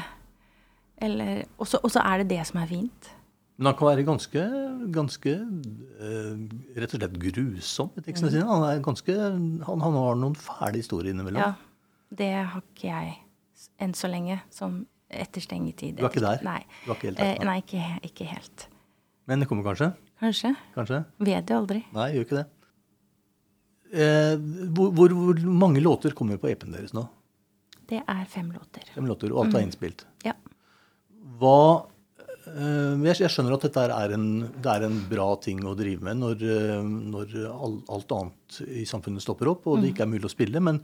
Eller 1.03 1.45
og 1.59 1.67
så 1.67 2.03
er 2.05 2.23
det 2.23 2.31
det 2.37 2.47
som 2.47 2.63
er 2.63 2.71
fint. 2.71 3.11
Men 3.57 3.69
han 3.71 3.77
kan 3.79 3.87
være 3.87 4.03
ganske, 4.07 4.43
ganske 4.95 5.33
uh, 5.39 6.39
rett 6.75 6.95
og 6.97 6.99
slett 7.01 7.19
grusom 7.23 7.93
i 7.95 8.03
tekstene 8.03 8.31
Mm. 8.31 8.35
sine. 8.35 8.47
Han, 8.49 8.65
er 8.67 8.81
ganske, 8.83 9.15
han, 9.15 9.81
han 9.85 9.95
har 10.01 10.17
noen 10.19 10.35
fæle 10.35 10.81
historier 10.81 11.13
innimellom. 11.15 11.39
Ja. 11.39 11.55
Det 12.15 12.33
har 12.35 12.61
ikke 12.65 12.89
jeg 12.91 13.15
enn 13.79 13.95
så 13.95 14.11
lenge, 14.11 14.41
som 14.51 14.81
etter 15.09 15.41
stengetid. 15.45 15.97
Du 16.01 16.03
er 16.05 16.11
ikke 16.11 16.25
der? 16.25 16.43
Nei. 16.43 16.61
Du 16.85 16.91
er 16.91 16.97
ikke 16.99 17.09
helt 17.13 17.21
Eh, 17.23 17.31
der, 17.39 17.45
nei. 17.45 17.47
nei, 17.47 17.57
ikke, 17.63 17.85
ikke 18.11 18.27
helt. 18.33 18.67
Men 19.31 19.41
det 19.41 19.49
kommer 19.49 19.63
kanskje? 19.71 19.93
Kanskje. 20.21 20.51
Kanskje? 20.75 21.05
Vet 21.31 21.51
jo 21.51 21.61
aldri. 21.63 21.85
Nei, 21.95 22.09
gjør 22.17 22.27
ikke 22.27 22.41
det. 22.43 22.47
Eh, 23.95 24.35
hvor, 24.75 24.91
hvor, 24.99 25.15
hvor 25.15 25.41
mange 25.47 25.81
låter 25.83 26.11
kommer 26.19 26.39
på 26.43 26.51
EP-en 26.51 26.75
deres 26.75 26.95
nå? 26.97 27.07
Det 27.87 28.01
er 28.03 28.25
fem 28.33 28.51
låter. 28.51 28.83
Fem 28.95 29.07
låter, 29.07 29.31
og 29.31 29.45
alt 29.47 29.55
er 29.61 29.67
innspilt. 29.69 30.03
Ja. 30.27 30.33
Hva 31.39 31.57
eh, 31.87 31.94
jeg, 32.45 33.19
jeg 33.23 33.33
skjønner 33.33 33.57
at 33.57 33.67
dette 33.67 33.85
er 33.95 34.15
en, 34.17 34.29
det 34.53 34.71
er 34.71 34.87
en 34.87 34.97
bra 35.11 35.29
ting 35.43 35.63
å 35.65 35.75
drive 35.79 36.05
med 36.05 36.21
når, 36.21 36.45
eh, 36.45 36.81
når 36.85 37.37
alt 37.49 38.17
annet 38.17 38.59
i 38.67 38.85
samfunnet 38.89 39.25
stopper 39.25 39.53
opp 39.55 39.69
og 39.71 39.81
det 39.83 39.93
ikke 39.93 40.05
er 40.05 40.13
mulig 40.13 40.29
å 40.29 40.33
spille, 40.33 40.63
men 40.63 40.83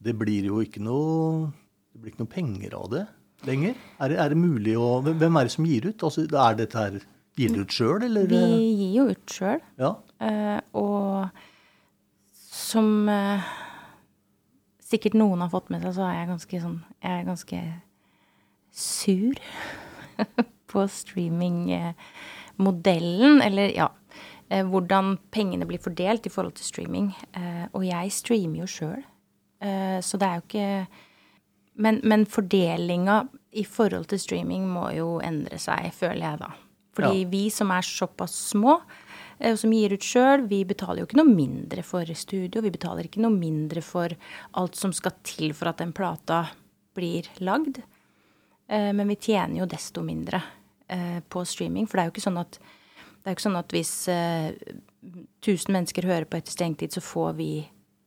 det 0.00 0.14
blir 0.18 0.46
jo 0.48 0.60
ikke 0.64 0.82
noe, 0.84 1.50
det 1.92 2.02
blir 2.02 2.14
ikke 2.14 2.24
noe 2.24 2.34
penger 2.34 2.76
av 2.78 2.92
det 2.94 3.06
lenger. 3.48 3.78
Er 4.00 4.12
det, 4.12 4.20
er 4.20 4.34
det 4.34 4.38
mulig 4.40 4.76
å 4.76 5.00
Hvem 5.06 5.38
er 5.40 5.48
det 5.48 5.54
som 5.54 5.66
gir 5.68 5.88
ut? 5.88 6.04
Altså, 6.06 6.26
er 6.28 6.60
dette 6.60 6.84
her 6.84 7.00
Gir 7.38 7.52
dere 7.54 7.64
ut 7.64 7.72
sjøl, 7.72 8.02
eller? 8.04 8.26
Vi 8.28 8.64
gir 8.74 8.94
jo 8.98 9.04
ut 9.14 9.32
sjøl. 9.32 9.60
Ja. 9.80 9.94
Eh, 10.20 10.58
og 10.76 11.30
som 12.50 13.08
eh, 13.08 13.46
sikkert 14.84 15.16
noen 15.16 15.44
har 15.44 15.52
fått 15.52 15.70
med 15.72 15.84
seg, 15.84 15.94
så 15.96 16.08
er 16.08 16.18
jeg 16.18 16.30
ganske 16.34 16.62
sånn 16.66 16.78
Jeg 16.98 17.12
er 17.14 17.28
ganske 17.28 17.62
sur 18.80 19.40
på 20.70 20.86
streamingmodellen. 20.88 23.42
Eller 23.42 23.74
ja 23.76 23.90
eh, 24.50 24.66
Hvordan 24.66 25.16
pengene 25.30 25.66
blir 25.68 25.78
fordelt 25.82 26.26
i 26.26 26.30
forhold 26.32 26.54
til 26.58 26.66
streaming. 26.66 27.12
Eh, 27.34 27.66
og 27.72 27.84
jeg 27.86 28.10
streamer 28.14 28.58
jo 28.62 28.66
sjøl, 28.70 29.02
eh, 29.62 30.00
så 30.04 30.18
det 30.20 30.28
er 30.28 30.34
jo 30.40 30.46
ikke 30.48 30.86
men, 31.80 32.00
men 32.04 32.26
fordelinga 32.28 33.22
i 33.56 33.62
forhold 33.64 34.06
til 34.10 34.18
streaming 34.20 34.66
må 34.68 34.90
jo 34.92 35.20
endre 35.24 35.56
seg, 35.58 35.92
føler 35.96 36.26
jeg 36.26 36.38
da. 36.42 36.50
Fordi 36.92 37.22
Ja. 37.22 37.28
vi 37.30 37.50
som 37.50 37.70
er 37.72 37.82
såpass 37.86 38.34
små, 38.50 38.74
og 39.40 39.56
som 39.56 39.72
gir 39.72 39.92
ut 39.94 40.04
sjøl, 40.04 40.42
vi 40.50 40.64
betaler 40.68 41.00
jo 41.00 41.06
ikke 41.06 41.16
noe 41.22 41.32
mindre 41.32 41.82
for 41.86 42.04
studio. 42.12 42.60
Vi 42.60 42.70
betaler 42.74 43.04
ikke 43.08 43.22
noe 43.22 43.32
mindre 43.32 43.80
for 43.80 44.12
alt 44.60 44.76
som 44.76 44.92
skal 44.92 45.12
til 45.24 45.54
for 45.56 45.68
at 45.70 45.80
den 45.80 45.94
plata 45.96 46.42
blir 46.94 47.24
lagd. 47.40 47.80
Men 48.68 49.08
vi 49.08 49.16
tjener 49.16 49.62
jo 49.62 49.66
desto 49.70 50.02
mindre 50.04 50.42
på 51.28 51.44
streaming. 51.46 51.86
For 51.88 51.96
det 51.98 52.02
er 52.02 52.08
jo 52.10 52.14
ikke 52.16 52.24
sånn 52.28 52.40
at, 52.40 52.58
det 52.60 53.26
er 53.26 53.34
jo 53.34 53.36
ikke 53.38 53.46
sånn 53.48 53.60
at 53.60 53.74
hvis 53.76 53.92
tusen 54.06 55.26
1000 55.40 55.72
mennesker 55.74 56.06
hører 56.08 56.26
på 56.28 56.36
etter 56.40 56.52
stengtid, 56.52 56.92
så 56.92 57.00
får 57.04 57.34
vi 57.38 57.50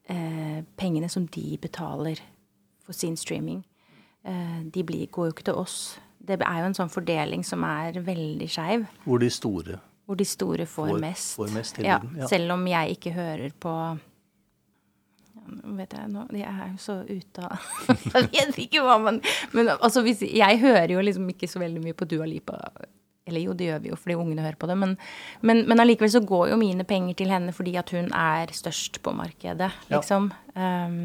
eh, 0.10 0.60
pengene 0.78 1.10
som 1.10 1.26
de 1.34 1.58
betaler 1.62 2.20
for 2.86 2.94
sin 2.94 3.16
streaming. 3.18 3.64
Eh, 4.26 4.60
de 4.74 4.84
blir, 4.84 5.08
går 5.12 5.30
jo 5.30 5.36
ikke 5.36 5.48
til 5.50 5.58
oss. 5.64 5.78
Det 6.24 6.38
er 6.40 6.60
jo 6.62 6.68
en 6.70 6.78
sånn 6.78 6.92
fordeling 6.94 7.42
som 7.44 7.64
er 7.68 7.98
veldig 8.06 8.48
skeiv. 8.52 8.86
Hvor 9.08 9.20
de 9.20 9.30
store 9.34 9.80
Hvor 10.06 10.16
de 10.20 10.26
store 10.28 10.66
får, 10.68 10.90
Får- 10.94 11.00
mest. 11.00 11.36
får 11.40 11.52
mest 11.56 11.78
ja, 11.80 11.98
ja. 12.18 12.28
Selv 12.28 12.52
om 12.58 12.66
jeg 12.68 12.98
ikke 12.98 13.12
hører 13.16 13.52
på 13.60 13.74
vet 15.78 15.94
jeg, 15.98 16.10
nå, 16.14 16.26
Jeg 16.38 16.50
er 16.50 16.68
jo 16.72 16.80
så 16.82 16.96
ute 17.10 17.46
av 17.48 17.64
Jeg 18.36 18.52
vet 18.52 18.60
ikke 18.68 18.84
hva 18.86 19.00
man 19.02 19.18
Men 19.56 19.72
altså, 19.76 20.04
hvis, 20.06 20.22
jeg 20.30 20.60
hører 20.62 20.94
jo 20.94 21.02
liksom 21.04 21.28
ikke 21.34 21.50
så 21.50 21.62
veldig 21.64 21.82
mye 21.84 21.98
på 21.98 22.08
Dua 22.10 22.28
Lipa. 22.30 22.60
Eller 23.28 23.46
jo, 23.46 23.54
det 23.58 23.70
gjør 23.70 23.82
vi 23.84 23.92
jo 23.92 23.98
fordi 24.00 24.16
ungene 24.20 24.44
hører 24.46 24.60
på 24.60 24.68
det. 24.70 24.76
Men, 24.80 24.96
men, 25.42 25.64
men 25.70 25.80
allikevel 25.84 26.12
så 26.12 26.22
går 26.28 26.50
jo 26.54 26.58
mine 26.60 26.84
penger 26.88 27.16
til 27.22 27.32
henne 27.34 27.54
fordi 27.56 27.76
at 27.80 27.94
hun 27.96 28.10
er 28.14 28.52
størst 28.56 29.02
på 29.04 29.14
markedet, 29.16 29.70
Ja. 29.72 29.96
liksom. 29.98 30.32
Um, 30.56 30.98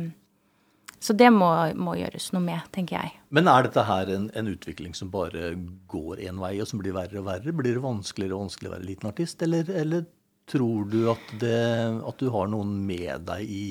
så 0.99 1.15
det 1.15 1.29
må, 1.31 1.47
må 1.79 1.93
gjøres 1.95 2.33
noe 2.35 2.43
med, 2.43 2.59
tenker 2.75 2.97
jeg. 2.99 3.13
Men 3.31 3.47
er 3.47 3.69
dette 3.69 3.85
her 3.87 4.09
en, 4.11 4.25
en 4.35 4.49
utvikling 4.51 4.97
som 4.99 5.13
bare 5.15 5.53
går 5.87 6.25
én 6.27 6.41
vei, 6.43 6.57
og 6.59 6.67
som 6.67 6.81
blir 6.83 6.97
verre 6.97 7.21
og 7.21 7.29
verre? 7.29 7.55
Blir 7.55 7.77
det 7.79 7.85
vanskeligere 7.85 8.35
og 8.35 8.49
vanskeligere 8.49 8.75
å 8.75 8.79
være 8.81 8.89
liten 8.89 9.11
artist, 9.13 9.45
eller, 9.47 9.71
eller 9.71 10.09
tror 10.51 10.89
du 10.91 11.05
at, 11.13 11.31
det, 11.39 11.55
at 12.03 12.19
du 12.19 12.33
har 12.35 12.51
noen 12.51 12.75
med 12.89 13.29
deg 13.31 13.47
i 13.47 13.63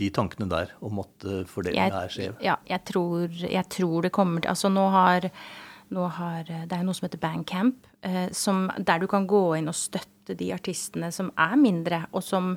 de 0.00 0.08
tankene 0.16 0.48
der 0.50 0.72
om 0.80 1.02
at 1.02 1.12
fordelinga 1.20 1.46
fordelingen 1.52 1.98
er 2.00 2.12
skjev? 2.14 2.38
Ja, 2.44 2.56
jeg 2.68 2.84
tror, 2.88 3.28
jeg 3.44 3.66
tror 3.76 4.06
det 4.06 4.12
kommer 4.16 4.42
til 4.44 4.50
Altså 4.52 4.70
nå 4.72 4.86
har, 4.94 5.28
nå 5.94 6.08
har 6.16 6.44
Det 6.48 6.72
er 6.72 6.82
jo 6.82 6.88
noe 6.88 6.96
som 6.98 7.06
heter 7.08 7.22
Bandcamp, 7.22 7.86
eh, 8.02 8.28
som, 8.36 8.66
der 8.78 9.02
du 9.02 9.08
kan 9.10 9.28
gå 9.30 9.44
inn 9.58 9.70
og 9.70 9.76
støtte 9.78 10.36
de 10.38 10.52
artistene 10.54 11.10
som 11.12 11.32
er 11.38 11.56
mindre, 11.58 12.04
og 12.14 12.22
som, 12.22 12.52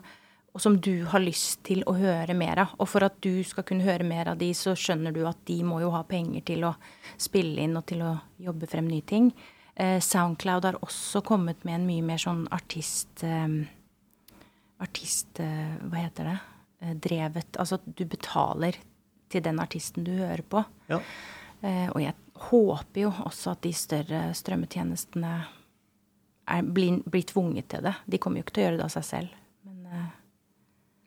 og 0.54 0.62
som 0.62 0.76
du 0.78 1.06
har 1.10 1.24
lyst 1.24 1.64
til 1.66 1.82
å 1.90 1.96
høre 1.98 2.36
mer 2.38 2.60
av. 2.62 2.76
Og 2.78 2.90
for 2.92 3.06
at 3.08 3.16
du 3.26 3.42
skal 3.48 3.66
kunne 3.66 3.86
høre 3.88 4.06
mer 4.06 4.30
av 4.30 4.38
de, 4.38 4.52
så 4.54 4.76
skjønner 4.78 5.16
du 5.16 5.24
at 5.26 5.40
de 5.50 5.60
må 5.66 5.80
jo 5.82 5.90
ha 5.96 6.04
penger 6.06 6.46
til 6.52 6.68
å 6.70 6.76
spille 7.18 7.66
inn 7.66 7.76
og 7.80 7.88
til 7.90 8.04
å 8.06 8.14
jobbe 8.46 8.70
frem 8.70 8.88
nye 8.92 9.06
ting. 9.10 9.32
Eh, 9.76 9.98
Soundcloud 10.06 10.68
har 10.70 10.78
også 10.86 11.24
kommet 11.26 11.64
med 11.66 11.80
en 11.80 11.88
mye 11.90 12.06
mer 12.06 12.22
sånn 12.22 12.46
artist... 12.54 13.24
Eh, 13.26 13.64
artist... 14.84 15.40
eh, 15.42 15.78
Hva 15.90 16.04
heter 16.06 16.30
det? 16.30 16.38
Eh, 16.84 16.96
Drevet 17.00 17.58
Altså 17.62 17.80
at 17.80 17.86
du 17.96 18.04
betaler 18.10 18.78
til 19.32 19.42
den 19.46 19.60
artisten 19.64 20.04
du 20.06 20.12
hører 20.20 20.44
på. 20.46 20.62
Ja. 20.92 21.00
Eh, 21.64 21.88
og 21.90 22.02
jeg 22.04 22.14
håper 22.50 23.06
jo 23.06 23.12
også 23.24 23.54
at 23.56 23.62
de 23.64 23.72
større 23.74 24.24
strømmetjenestene 24.36 25.32
er, 26.44 26.66
blir, 26.76 27.00
blir 27.08 27.24
tvunget 27.30 27.70
til 27.72 27.86
det. 27.88 27.96
De 28.06 28.20
kommer 28.20 28.42
jo 28.42 28.46
ikke 28.48 28.58
til 28.58 28.66
å 28.66 28.68
gjøre 28.68 28.82
det 28.82 28.88
av 28.90 28.94
seg 28.98 29.08
selv. 29.08 29.40
Men 29.64 29.88
eh, 29.88 30.12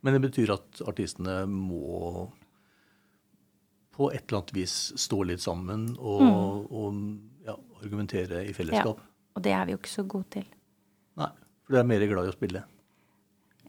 Men 0.06 0.16
det 0.16 0.22
betyr 0.30 0.54
at 0.56 0.82
artistene 0.88 1.42
må 1.50 2.26
på 3.96 4.10
et 4.12 4.26
eller 4.26 4.42
annet 4.42 4.52
vis 4.52 4.74
stå 5.00 5.22
litt 5.24 5.40
sammen 5.40 5.86
og, 5.96 6.66
og 6.68 6.98
ja, 7.46 7.54
argumentere 7.80 8.42
i 8.44 8.52
fellesskap. 8.52 8.98
Ja, 9.00 9.30
Og 9.36 9.44
det 9.44 9.54
er 9.56 9.64
vi 9.68 9.72
jo 9.72 9.78
ikke 9.80 9.92
så 9.94 10.04
gode 10.04 10.28
til. 10.36 10.48
Nei, 11.16 11.30
for 11.64 11.72
du 11.72 11.78
er 11.80 11.88
mer 11.88 12.04
glad 12.10 12.28
i 12.28 12.32
å 12.32 12.36
spille 12.36 12.64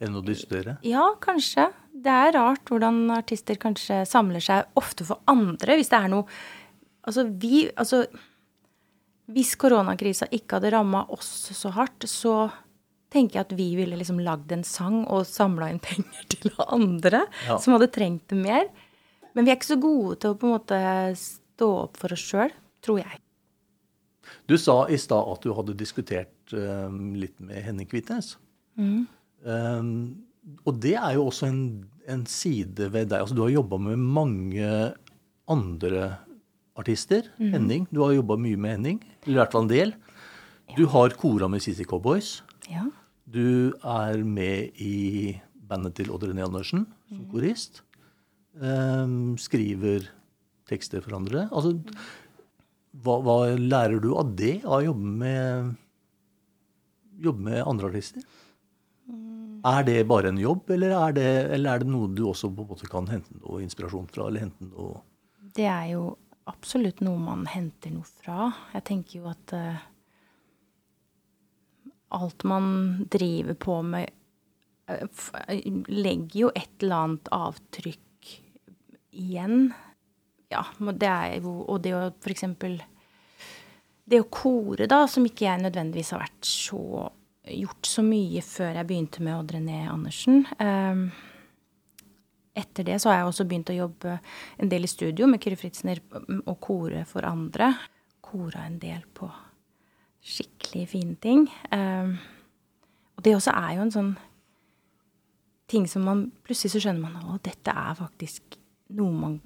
enn 0.03 0.17
å 0.19 0.21
diskutere. 0.21 0.75
Ja, 0.85 1.05
kanskje. 1.23 1.69
Det 1.97 2.13
er 2.13 2.33
rart 2.35 2.69
hvordan 2.69 3.07
artister 3.15 3.57
kanskje 3.61 4.03
samler 4.07 4.43
seg 4.43 4.67
ofte 4.77 5.05
for 5.07 5.23
andre, 5.31 5.77
hvis 5.79 5.89
det 5.93 5.99
er 6.03 6.11
noe 6.13 6.25
Altså, 7.07 7.23
vi 7.39 7.63
Altså, 7.79 8.03
hvis 9.31 9.53
koronakrisa 9.59 10.27
ikke 10.35 10.57
hadde 10.57 10.71
ramma 10.75 11.05
oss 11.15 11.29
så 11.55 11.71
hardt, 11.75 12.03
så 12.07 12.49
tenker 13.11 13.39
jeg 13.39 13.45
at 13.47 13.53
vi 13.55 13.67
ville 13.79 13.95
liksom 13.99 14.19
lagd 14.23 14.51
en 14.51 14.63
sang 14.67 15.01
og 15.07 15.23
samla 15.27 15.69
inn 15.71 15.79
penger 15.83 16.27
til 16.33 16.51
andre 16.67 17.21
Ja. 17.47 17.57
som 17.59 17.73
hadde 17.77 17.87
trengt 17.95 18.27
det 18.31 18.39
mer. 18.41 18.67
Men 19.33 19.45
vi 19.47 19.51
er 19.53 19.57
ikke 19.59 19.71
så 19.75 19.79
gode 19.79 20.17
til 20.19 20.33
å 20.33 20.37
på 20.39 20.47
en 20.49 20.55
måte 20.57 20.79
stå 21.19 21.69
opp 21.85 21.97
for 22.01 22.11
oss 22.15 22.23
sjøl, 22.27 22.51
tror 22.83 22.99
jeg. 23.03 23.19
Du 24.47 24.57
sa 24.59 24.81
i 24.91 24.97
stad 24.99 25.27
at 25.31 25.43
du 25.47 25.53
hadde 25.55 25.75
diskutert 25.79 26.51
um, 26.55 27.13
litt 27.15 27.39
med 27.39 27.63
Henning 27.63 27.87
Kvitnes. 27.87 28.33
Eh, 28.79 29.83
og 30.67 30.79
det 30.83 30.95
er 30.95 31.15
jo 31.17 31.27
også 31.27 31.49
en, 31.49 31.61
en 32.07 32.23
side 32.29 32.89
ved 32.93 33.09
deg. 33.11 33.19
Altså, 33.21 33.35
du 33.35 33.43
har 33.43 33.53
jobba 33.53 33.79
med 33.89 33.99
mange 33.99 34.69
andre 35.47 36.03
artister. 36.77 37.27
Henning. 37.39 37.87
Du 37.91 38.03
har 38.05 38.15
jobba 38.15 38.37
mye 38.39 38.59
med 38.59 38.77
Henning. 38.77 39.01
Eller 39.25 39.35
i 39.35 39.41
hvert 39.41 39.55
fall 39.55 39.65
en 39.65 39.73
del. 39.73 39.95
Du 40.77 40.85
har 40.91 41.15
kora 41.19 41.49
med 41.51 41.63
CC 41.63 41.87
Cowboys. 41.87 42.41
Ja. 42.69 42.85
Du 43.27 43.73
er 43.83 44.23
med 44.23 44.77
i 44.79 45.35
bandet 45.67 45.97
til 45.99 46.11
Odd 46.15 46.27
René 46.29 46.45
Andersen 46.45 46.85
som 47.09 47.25
korist. 47.31 47.81
Um, 48.57 49.35
skriver 49.39 50.07
tekster 50.67 51.03
for 51.03 51.17
andre. 51.17 51.47
Altså, 51.51 51.75
hva, 53.03 53.19
hva 53.23 53.37
lærer 53.59 53.99
du 54.03 54.13
av 54.17 54.31
det, 54.39 54.61
av 54.65 54.79
å 54.79 54.85
jobbe 54.89 55.13
med, 55.21 55.75
jobbe 57.23 57.49
med 57.49 57.63
andre 57.63 57.91
artister? 57.91 58.23
Er 59.65 59.83
det 59.87 60.03
bare 60.09 60.29
en 60.29 60.39
jobb, 60.39 60.69
eller 60.75 60.93
er 60.97 61.13
det, 61.17 61.27
eller 61.55 61.73
er 61.73 61.83
det 61.83 61.89
noe 61.91 62.09
du 62.13 62.23
også 62.29 62.49
på 62.53 62.65
en 62.65 62.71
måte 62.71 62.89
kan 62.91 63.07
hente 63.09 63.33
noe 63.41 63.61
inspirasjon 63.63 64.09
fra? 64.11 64.27
eller 64.27 64.47
hente 64.47 64.69
noe... 64.69 65.01
Det 65.57 65.65
er 65.65 65.93
jo 65.95 66.11
absolutt 66.47 67.01
noe 67.05 67.19
man 67.21 67.45
henter 67.49 67.93
noe 67.93 68.07
fra. 68.07 68.51
Jeg 68.75 68.85
tenker 68.89 69.21
jo 69.21 69.31
at 69.31 69.55
uh, 69.57 69.81
alt 72.17 72.45
man 72.47 72.69
driver 73.11 73.57
på 73.59 73.79
med, 73.87 74.13
uh, 74.91 75.07
legger 75.89 76.39
jo 76.45 76.51
et 76.53 76.83
eller 76.83 77.07
annet 77.07 77.33
avtrykk 77.35 78.33
igjen. 79.17 79.71
Ja, 80.53 80.63
det 80.79 81.09
er 81.11 81.39
jo 81.41 81.57
Og 81.67 81.81
det 81.83 81.91
å 81.91 82.05
for 82.21 82.83
Det 84.07 84.19
å 84.21 84.29
kore, 84.31 84.87
da, 84.87 85.01
som 85.07 85.25
ikke 85.27 85.49
jeg 85.49 85.65
nødvendigvis 85.65 86.13
har 86.15 86.23
vært 86.23 86.47
så 86.47 87.09
gjort 87.51 87.87
så 87.87 88.03
mye 88.05 88.43
før 88.45 88.79
jeg 88.79 88.87
begynte 88.89 89.23
med 89.25 89.37
Odd 89.37 89.55
René 89.55 89.81
Andersen. 89.91 90.45
eh, 90.59 91.23
etter 92.57 92.87
det 92.87 92.99
så 93.01 93.11
har 93.11 93.19
jeg 93.19 93.31
også 93.31 93.45
begynt 93.45 93.69
å 93.69 93.77
jobbe 93.77 94.17
en 94.57 94.71
del 94.71 94.87
i 94.87 94.89
studio 94.89 95.27
med 95.29 95.41
Kyrre 95.43 95.59
Fritzner 95.59 96.01
og 96.39 96.55
kore 96.63 97.03
for 97.05 97.27
andre. 97.29 97.69
Kora 98.25 98.65
en 98.65 98.79
del 98.81 99.03
på 99.13 99.29
skikkelig 100.27 100.87
fine 100.91 101.17
ting. 101.21 101.45
Um, 101.71 102.17
og 103.15 103.25
det 103.25 103.35
også 103.37 103.53
er 103.53 103.75
jo 103.77 103.83
en 103.85 103.93
sånn 103.93 104.15
ting 105.67 105.85
som 105.89 106.05
man 106.07 106.27
Plutselig 106.47 106.73
så 106.73 106.81
skjønner 106.81 107.03
man 107.03 107.35
at 107.35 107.45
dette 107.45 107.73
er 107.75 107.95
faktisk 107.97 108.57
noe 108.97 109.13
man 109.13 109.37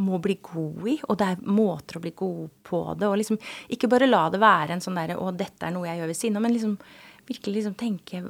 må 0.00 0.20
bli 0.22 0.36
god 0.44 0.84
i, 0.86 0.94
og 1.08 1.16
det 1.18 1.26
er 1.26 1.40
måter 1.50 1.98
å 1.98 2.02
bli 2.04 2.12
god 2.14 2.50
på 2.62 2.80
det. 2.94 3.08
Og 3.08 3.16
liksom 3.18 3.38
ikke 3.74 3.88
bare 3.90 4.06
la 4.06 4.28
det 4.30 4.38
være 4.38 4.76
en 4.76 4.82
sånn 4.84 4.98
derre 5.00 5.16
'Å, 5.18 5.32
dette 5.34 5.66
er 5.66 5.74
noe 5.74 5.88
jeg 5.88 5.98
gjør 5.98 6.10
ved 6.12 6.18
siden 6.18 6.36
av', 6.36 6.44
men 6.46 6.54
liksom 6.54 6.76
virkelig 7.30 7.60
liksom 7.60 7.76
tenke 7.78 8.22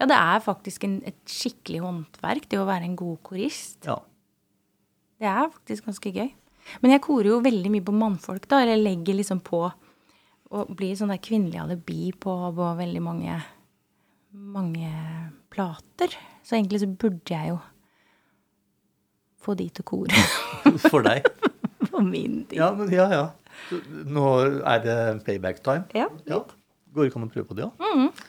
Ja, 0.00 0.06
det 0.08 0.16
er 0.16 0.40
faktisk 0.42 0.84
en, 0.88 1.00
et 1.06 1.20
skikkelig 1.28 1.82
håndverk, 1.84 2.48
det 2.50 2.58
å 2.58 2.66
være 2.66 2.88
en 2.88 2.96
god 2.98 3.20
korist. 3.22 3.84
Ja. 3.86 4.00
Det 5.22 5.28
er 5.30 5.50
faktisk 5.52 5.86
ganske 5.86 6.10
gøy. 6.10 6.30
Men 6.82 6.94
jeg 6.94 7.02
korer 7.04 7.28
jo 7.30 7.42
veldig 7.44 7.70
mye 7.74 7.84
på 7.86 7.94
mannfolk, 7.94 8.46
da. 8.50 8.62
Eller 8.64 8.80
legger 8.80 9.18
liksom 9.18 9.42
på 9.44 9.64
Og 10.52 10.72
blir 10.76 10.92
sånn 10.98 11.08
der 11.08 11.20
kvinnelig 11.22 11.56
alibi 11.62 12.10
på, 12.12 12.32
på 12.52 12.66
veldig 12.76 13.00
mange, 13.00 13.38
mange 14.36 14.90
plater. 15.52 16.12
Så 16.44 16.58
egentlig 16.58 16.82
så 16.82 16.90
burde 16.90 17.32
jeg 17.32 17.54
jo 17.54 17.60
få 19.42 19.54
de 19.58 19.68
til 19.72 19.82
å 19.82 19.88
kore 19.88 20.26
For 20.92 21.00
deg? 21.06 21.24
For 21.88 22.04
min 22.04 22.42
tid. 22.50 22.58
Ja, 22.60 22.68
men 22.76 22.92
ja, 22.92 23.06
ja. 23.12 23.24
Nå 24.04 24.26
er 24.60 24.84
det 24.84 24.98
payback 25.24 25.62
time. 25.64 25.86
Ja. 25.96 26.10
Ja. 26.28 26.42
Går 26.94 27.08
ikke 27.08 27.20
an 27.20 27.28
å 27.28 27.32
prøve 27.32 27.48
på 27.48 27.56
det 27.58 27.64
òg? 27.68 28.22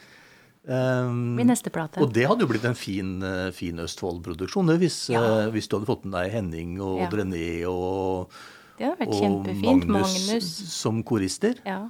Um, 0.63 1.35
Min 1.35 1.49
neste 1.51 1.67
plate. 1.75 1.99
og 1.99 2.13
det 2.15 2.23
hadde 2.23 2.45
jo 2.45 2.47
blitt 2.47 2.63
en 2.63 2.77
fin, 2.77 3.17
eh, 3.21 3.49
fin 3.51 3.75
Østfold-produksjon 3.83 4.69
hvis, 4.79 5.09
Ja. 5.11 5.19
uh, 5.19 5.49
hvis 5.51 5.67
du 5.67 5.75
hadde 5.75 5.89
fått 5.89 6.05
med 6.05 6.13
deg 6.15 6.31
Henning 6.31 6.79
og 6.79 6.99
Ja. 7.01 7.09
Drené 7.11 7.65
og, 7.67 8.29
og. 8.79 9.47
Magnus, 9.59 9.85
Magnus. 9.87 10.47
som 10.71 11.03
korister. 11.03 11.59
Ja. 11.65 11.89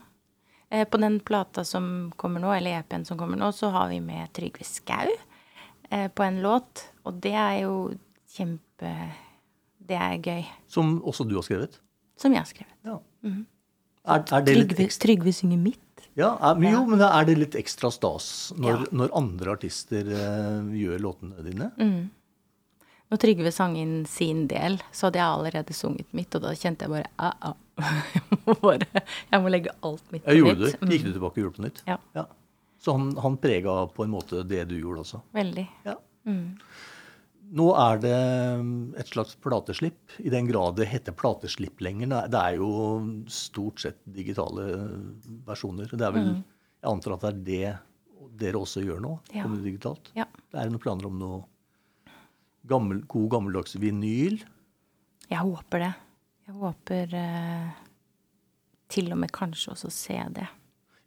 Eh, 0.71 0.85
På 0.85 0.97
den 0.99 1.19
plata 1.19 1.63
som 1.63 2.11
kommer 2.17 2.41
nå, 2.41 2.49
eller 2.57 2.79
EP-en 2.79 3.05
som 3.05 3.15
kommer 3.17 3.37
nå, 3.37 3.51
så 3.53 3.69
har 3.71 3.89
vi 3.89 3.99
med 3.99 4.33
Trygve 4.33 4.65
Skau 4.65 5.07
eh, 5.91 6.07
på 6.07 6.23
en 6.25 6.41
låt. 6.41 6.87
Og 7.05 7.21
det 7.21 7.33
er 7.33 7.61
jo 7.61 7.93
kjempe 8.33 9.11
Det 9.85 9.97
er 9.99 10.17
gøy. 10.17 10.45
Som 10.67 11.01
også 11.03 11.27
du 11.27 11.35
har 11.35 11.43
skrevet. 11.43 11.77
Som 12.17 12.31
jeg 12.31 12.39
har 12.39 12.47
skrevet. 12.47 12.73
Ja. 12.85 12.97
Er, 14.05 14.23
er 14.31 14.41
det 14.41 14.55
Trygve, 14.55 14.87
Trygve 14.97 15.33
synger 15.33 15.57
mitt. 15.59 15.82
Ja, 16.19 16.31
er, 16.37 16.59
men 16.59 16.73
jo, 16.75 16.81
men 16.89 17.01
er 17.05 17.25
det 17.25 17.37
litt 17.39 17.55
ekstra 17.57 17.89
stas 17.93 18.27
når, 18.57 18.83
Ja. 18.83 18.91
når 18.91 19.15
andre 19.17 19.55
artister 19.55 20.09
uh, 20.13 20.67
gjør 20.77 21.01
låtene 21.01 21.45
dine? 21.45 21.71
Mm. 21.79 22.11
Når 23.13 23.21
Trygve 23.21 23.51
sang 23.53 23.75
inn 23.77 24.05
sin 24.09 24.45
del, 24.49 24.79
så 24.91 25.07
hadde 25.07 25.19
jeg 25.21 25.27
allerede 25.27 25.75
sunget 25.77 26.07
mitt, 26.17 26.33
og 26.33 26.45
da 26.45 26.53
kjente 26.57 26.87
jeg 26.87 26.93
bare 26.95 27.09
ah, 27.21 27.35
ah. 27.51 27.57
Jeg 28.13 28.23
må 28.47 28.55
bare 28.61 29.03
Jeg 29.03 29.41
må 29.43 29.51
legge 29.53 29.73
alt 29.85 30.05
mitt 30.13 30.23
på 30.23 30.31
nytt. 30.33 30.39
gjorde 30.39 30.63
nytt. 30.63 30.79
det. 30.81 30.89
Gikk 30.95 31.05
du 31.05 31.11
tilbake 31.11 31.37
og 31.37 31.43
gjorde 31.43 31.57
på 31.59 31.65
nytt? 31.67 31.83
Ja. 31.89 32.25
Så 32.83 32.95
han, 32.97 33.11
han 33.21 33.37
prega 33.41 33.75
på 33.93 34.03
en 34.07 34.11
måte 34.13 34.41
det 34.47 34.63
du 34.71 34.75
gjorde 34.79 35.05
også? 35.05 35.21
Veldig. 35.37 35.67
Ja. 35.85 35.95
Nå 37.53 37.67
er 37.77 37.99
det 38.01 38.13
um, 38.59 38.93
et 38.97 39.09
slags 39.11 39.35
plateslipp, 39.43 40.15
i 40.23 40.29
den 40.33 40.47
grad 40.47 40.75
det 40.79 40.87
heter 40.89 41.13
plateslipp 41.13 41.81
lenger. 41.85 42.07
Det 42.31 42.39
er- 42.39 42.55
jo 42.57 42.69
stort 43.29 43.79
sett 43.83 43.99
digitale 44.09 44.65
versjoner. 45.45 45.89
Det 45.91 46.01
er 46.01 46.11
vel, 46.15 46.43
Jeg 46.83 46.89
antar 46.91 47.13
at 47.13 47.21
det 47.21 47.29
er 47.29 47.41
det 47.43 48.39
dere 48.39 48.53
også 48.59 48.81
gjør 48.83 48.99
nå? 49.03 49.19
Ja. 49.33 49.43
kommer 49.43 49.57
det 49.61 49.65
digitalt? 49.73 50.09
Ja. 50.15 50.25
Det 50.51 50.59
er 50.59 50.69
noen 50.69 50.79
planer 50.81 51.05
om 51.05 51.19
noe 51.19 51.43
gammel, 52.65 53.03
god 53.07 53.29
gammeldags 53.29 53.75
vinyl? 53.79 54.39
Jeg 55.29 55.37
håper 55.39 55.79
det. 55.79 55.93
Jeg 56.47 56.55
håper 56.59 57.13
eh, 57.13 57.69
til 58.89 59.11
og 59.13 59.17
med 59.21 59.31
kanskje 59.31 59.71
også 59.75 59.91
CD. 59.91 60.41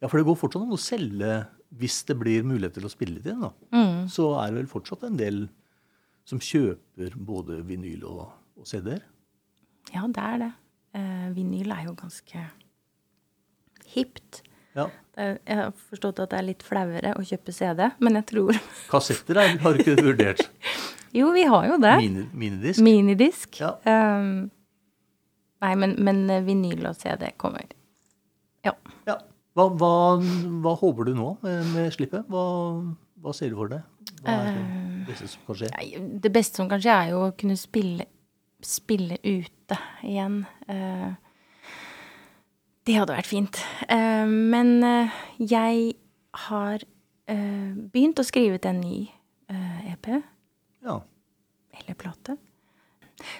Ja, 0.00 0.08
for 0.08 0.18
det 0.20 0.26
går 0.28 0.36
fortsatt 0.38 0.62
an 0.62 0.72
å 0.76 0.80
selge 0.80 1.46
hvis 1.76 2.04
det 2.06 2.16
blir 2.20 2.44
mulighet 2.46 2.74
til 2.78 2.86
å 2.86 2.92
spille 2.92 3.20
det 3.20 3.32
inn. 3.34 3.40
da. 3.42 3.50
Mm. 3.74 4.06
Så 4.12 4.30
er 4.40 4.52
det 4.52 4.60
vel 4.62 4.70
fortsatt 4.70 5.02
en 5.08 5.16
del 5.18 5.48
som 6.26 6.42
kjøper 6.42 7.14
både 7.16 7.60
vinyl 7.66 8.04
og, 8.08 8.26
og 8.58 8.68
CD-er. 8.68 9.04
Ja, 9.94 10.06
det 10.10 10.22
er 10.22 10.40
det. 10.42 10.52
Eh, 10.98 11.26
vinyl 11.36 11.70
er 11.74 11.86
jo 11.86 11.94
ganske 11.98 12.42
hipt. 13.92 14.42
Ja. 14.76 14.88
Er, 15.16 15.38
jeg 15.46 15.60
har 15.60 15.70
forstått 15.88 16.20
at 16.24 16.32
det 16.34 16.40
er 16.40 16.48
litt 16.50 16.64
flauere 16.66 17.14
å 17.16 17.24
kjøpe 17.24 17.54
CD, 17.54 17.86
men 18.02 18.18
jeg 18.18 18.26
tror 18.32 18.58
Kassetter 18.90 19.38
er, 19.40 19.54
har 19.62 19.76
du 19.76 19.84
ikke 19.84 20.02
vurdert. 20.02 20.44
Jo, 21.16 21.30
vi 21.32 21.46
har 21.48 21.62
jo 21.64 21.76
det. 21.80 21.94
Mini, 22.02 22.22
minidisk. 22.36 22.80
Minidisk. 22.84 23.54
Ja. 23.62 23.70
Um, 23.88 24.50
nei, 25.64 25.70
men, 25.80 25.94
men 26.04 26.18
eh, 26.28 26.42
vinyl 26.44 26.90
og 26.90 26.98
CD 26.98 27.30
kommer. 27.40 27.70
Ja. 28.66 28.74
Ja. 29.08 29.14
Hva, 29.56 29.70
hva, 29.80 29.92
hva 30.20 30.74
håper 30.76 31.08
du 31.08 31.14
nå 31.16 31.30
med, 31.46 31.70
med 31.72 31.94
slippet? 31.94 32.26
Hva, 32.28 32.42
hva 33.24 33.32
ser 33.38 33.54
du 33.54 33.56
for 33.56 33.72
deg? 33.72 33.86
Hva 34.24 34.34
er 34.48 34.56
det 35.06 35.12
beste 35.12 35.28
som 35.28 35.42
kan 35.46 35.58
skje? 35.60 35.70
Det 36.24 36.32
beste 36.34 36.56
som 36.60 36.68
kan 36.70 36.82
skje, 36.82 36.94
er 36.96 37.12
jo 37.12 37.20
å 37.28 37.34
kunne 37.38 37.56
spille, 37.60 38.06
spille 38.64 39.18
ute 39.22 39.78
igjen. 40.06 40.40
Eh, 40.68 41.12
det 42.86 42.94
hadde 43.00 43.16
vært 43.16 43.30
fint. 43.30 43.60
Eh, 43.90 44.26
men 44.30 44.72
eh, 44.86 45.14
jeg 45.42 45.94
har 46.46 46.78
eh, 47.28 47.70
begynt 47.92 48.20
å 48.22 48.26
skrive 48.26 48.58
til 48.62 48.74
en 48.74 48.82
ny 48.82 48.98
eh, 49.50 49.92
EP, 49.92 50.10
Ja. 50.86 51.00
eller 51.80 51.98
plate, 51.98 52.36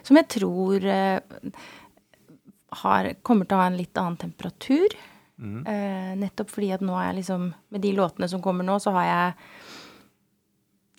som 0.03 0.17
jeg 0.19 0.29
tror 0.39 0.85
eh, 0.85 1.21
har, 2.83 3.11
kommer 3.23 3.47
til 3.47 3.57
å 3.57 3.61
ha 3.63 3.69
en 3.71 3.79
litt 3.79 3.97
annen 4.01 4.17
temperatur. 4.21 4.97
Eh, 5.37 6.13
nettopp 6.17 6.49
fordi 6.49 6.71
at 6.73 6.81
nå 6.81 6.95
er 6.97 7.11
jeg 7.11 7.17
liksom 7.19 7.43
Med 7.75 7.83
de 7.85 7.91
låtene 7.93 8.25
som 8.33 8.41
kommer 8.41 8.65
nå, 8.65 8.79
så 8.81 8.89
har 8.97 9.05
jeg 9.05 9.35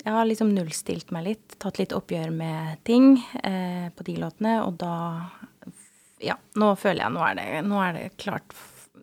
jeg 0.03 0.13
har 0.13 0.27
liksom 0.29 0.53
nullstilt 0.55 1.11
meg 1.15 1.25
litt, 1.25 1.55
tatt 1.61 1.79
litt 1.81 1.93
oppgjør 1.95 2.31
med 2.35 2.81
ting 2.87 3.15
eh, 3.43 3.87
på 3.95 4.05
de 4.07 4.17
låtene, 4.21 4.59
og 4.65 4.77
da 4.81 4.93
Ja, 6.23 6.37
nå 6.57 6.71
føler 6.79 7.03
jeg 7.05 7.13
nå 7.13 7.23
er, 7.25 7.37
det, 7.37 7.47
nå 7.67 7.81
er 7.83 7.93
det 7.97 8.05
klart 8.17 8.55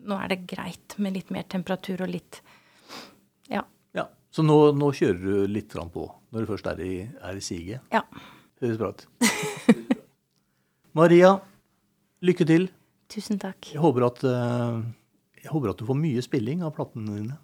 Nå 0.05 0.19
er 0.21 0.33
det 0.33 0.45
greit 0.51 0.97
med 1.01 1.15
litt 1.17 1.31
mer 1.35 1.47
temperatur 1.49 2.03
og 2.05 2.11
litt 2.13 2.41
Ja. 3.53 3.63
Ja, 3.97 4.09
Så 4.35 4.45
nå, 4.47 4.73
nå 4.77 4.91
kjører 4.97 5.21
du 5.23 5.53
litt 5.53 5.73
fram 5.73 5.91
på 5.95 6.09
når 6.35 6.43
du 6.43 6.51
først 6.51 6.67
er 6.73 6.81
i, 6.83 6.95
er 7.23 7.37
i 7.39 7.45
siget? 7.45 7.85
Ja. 7.95 8.01
Høres 8.59 8.79
bra 8.81 8.89
ut. 8.91 9.05
Maria, 10.99 11.37
lykke 12.27 12.47
til. 12.49 12.65
Tusen 13.11 13.39
takk. 13.39 13.69
Jeg 13.71 13.79
håper 13.83 14.07
at, 14.09 14.25
eh, 14.27 14.81
jeg 15.45 15.53
håper 15.53 15.71
at 15.71 15.79
du 15.79 15.87
får 15.87 15.99
mye 16.01 16.25
spilling 16.27 16.65
av 16.67 16.75
platene 16.75 17.15
dine. 17.21 17.37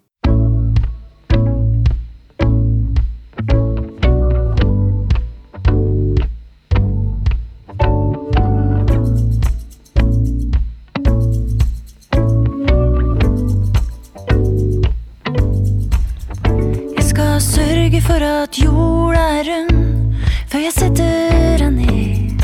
At 18.31 18.57
jorda 18.57 19.21
er 19.39 19.47
rund 19.49 20.13
før 20.51 20.59
jeg 20.59 20.73
setter 20.73 21.57
den 21.61 21.73
ned. 21.79 22.41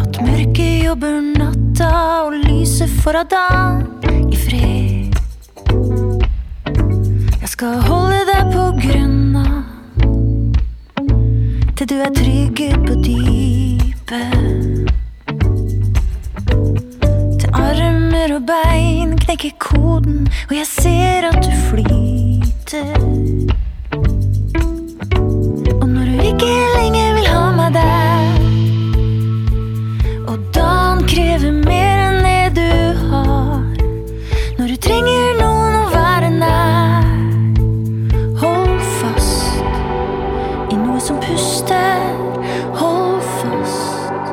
At 0.00 0.20
mørket 0.24 0.84
jobber 0.84 1.18
natta 1.36 1.90
og 2.24 2.38
lyset 2.46 2.92
får 3.02 3.20
av 3.22 3.26
dagen 3.34 4.32
i 4.32 4.38
fred. 4.40 5.20
Jeg 7.40 7.52
skal 7.52 7.82
holde 7.88 8.22
deg 8.30 8.54
på 8.54 8.66
grunna 8.84 9.46
til 11.76 11.92
du 11.92 11.96
er 12.00 12.14
trygget 12.16 12.88
på 12.88 12.96
dypet. 13.04 14.88
Til 17.40 17.50
armer 17.52 18.36
og 18.38 18.48
bein 18.48 19.16
knekker 19.26 19.56
koden, 19.58 20.26
og 20.48 20.56
jeg 20.56 20.68
ser 20.68 21.30
at 21.32 21.44
du 21.44 21.52
flyter. 22.70 22.84
Og 25.82 25.88
når 25.88 26.04
du 26.04 26.20
ikke 26.22 26.50
lenger 26.76 27.14
vil 27.14 27.26
ha 27.26 27.50
meg 27.56 27.74
der, 27.74 28.24
og 30.28 30.38
dagen 30.54 31.02
krever 31.08 31.52
mer 31.52 31.96
enn 32.06 32.24
det 32.24 32.50
du 32.58 32.98
har, 33.10 33.62
når 34.58 34.66
du 34.66 34.76
trenger 34.86 35.40
noen 35.40 35.74
å 35.80 35.84
være 35.94 36.30
nær, 36.36 37.04
hold 38.42 38.78
fast 39.00 40.70
i 40.70 40.78
noe 40.78 41.00
som 41.02 41.18
puster, 41.24 42.06
hold 42.78 43.20
fast 43.40 44.30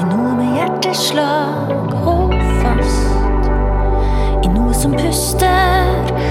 i 0.00 0.04
noe 0.10 0.36
med 0.36 0.60
hjerteslag, 0.60 1.96
hold 2.04 2.36
fast. 2.60 3.00
I 4.44 4.48
noe 4.52 4.74
som 4.76 4.92
puster, 4.98 6.23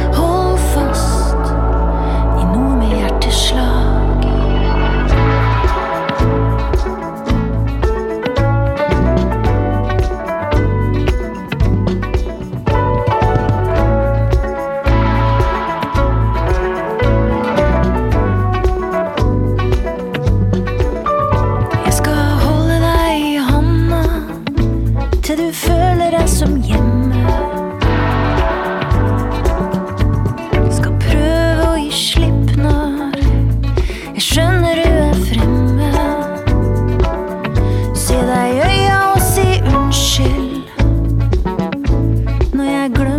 når 42.84 42.90
jeg 42.90 43.13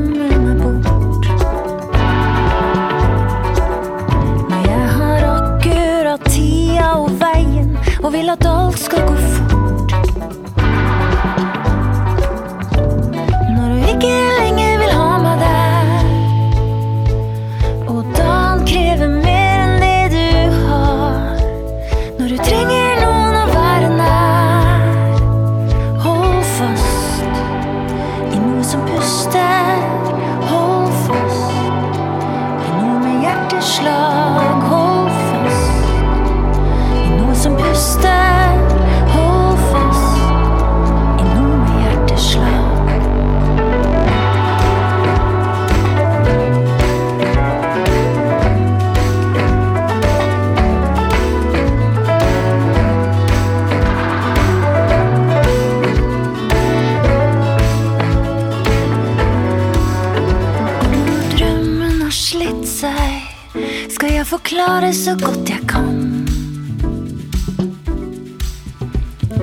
så 64.94 65.16
godt 65.22 65.50
jeg 65.50 65.58
kan. 65.68 66.26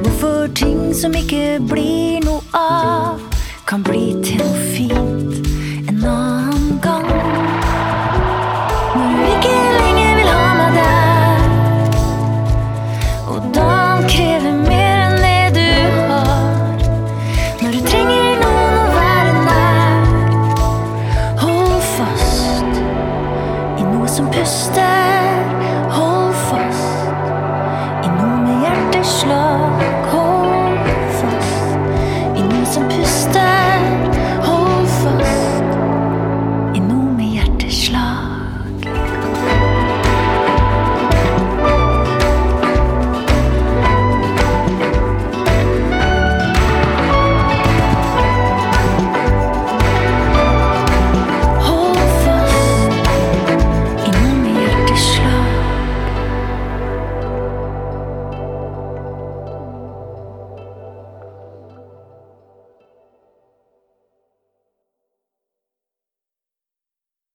Hvorfor 0.02 0.48
ting 0.56 0.96
som 0.96 1.14
ikke 1.16 1.60
blir 1.70 2.24
noe 2.24 2.40
av, 2.56 3.20
kan 3.68 3.84
bli 3.84 4.16
til 4.24 4.40
noe 4.40 4.56
fint 4.72 5.50
en 5.92 6.06
annen 6.08 6.80
gang. 6.84 7.10
Når 8.96 9.12
du 9.12 9.26
ikke 9.34 9.52
lenger 9.76 10.16
vil 10.22 10.32
ha 10.32 10.54
meg 10.62 10.72
der, 10.80 11.44
og 13.28 13.52
dagen 13.60 14.08
krever 14.08 14.56
mer 14.64 14.98
enn 15.10 15.20
det 15.28 15.46
du 15.60 15.72
har. 16.08 16.48
Når 17.62 17.70
du 17.76 17.80
trenger 17.92 18.40
noen 18.46 18.74
å 18.80 18.90
være 18.96 19.32
nær, 19.52 19.96
hold 21.44 21.80
fast 21.94 22.84
i 23.76 23.90
noe 23.92 24.08
som 24.20 24.32
puster. 24.32 25.11
slow. 29.12 29.61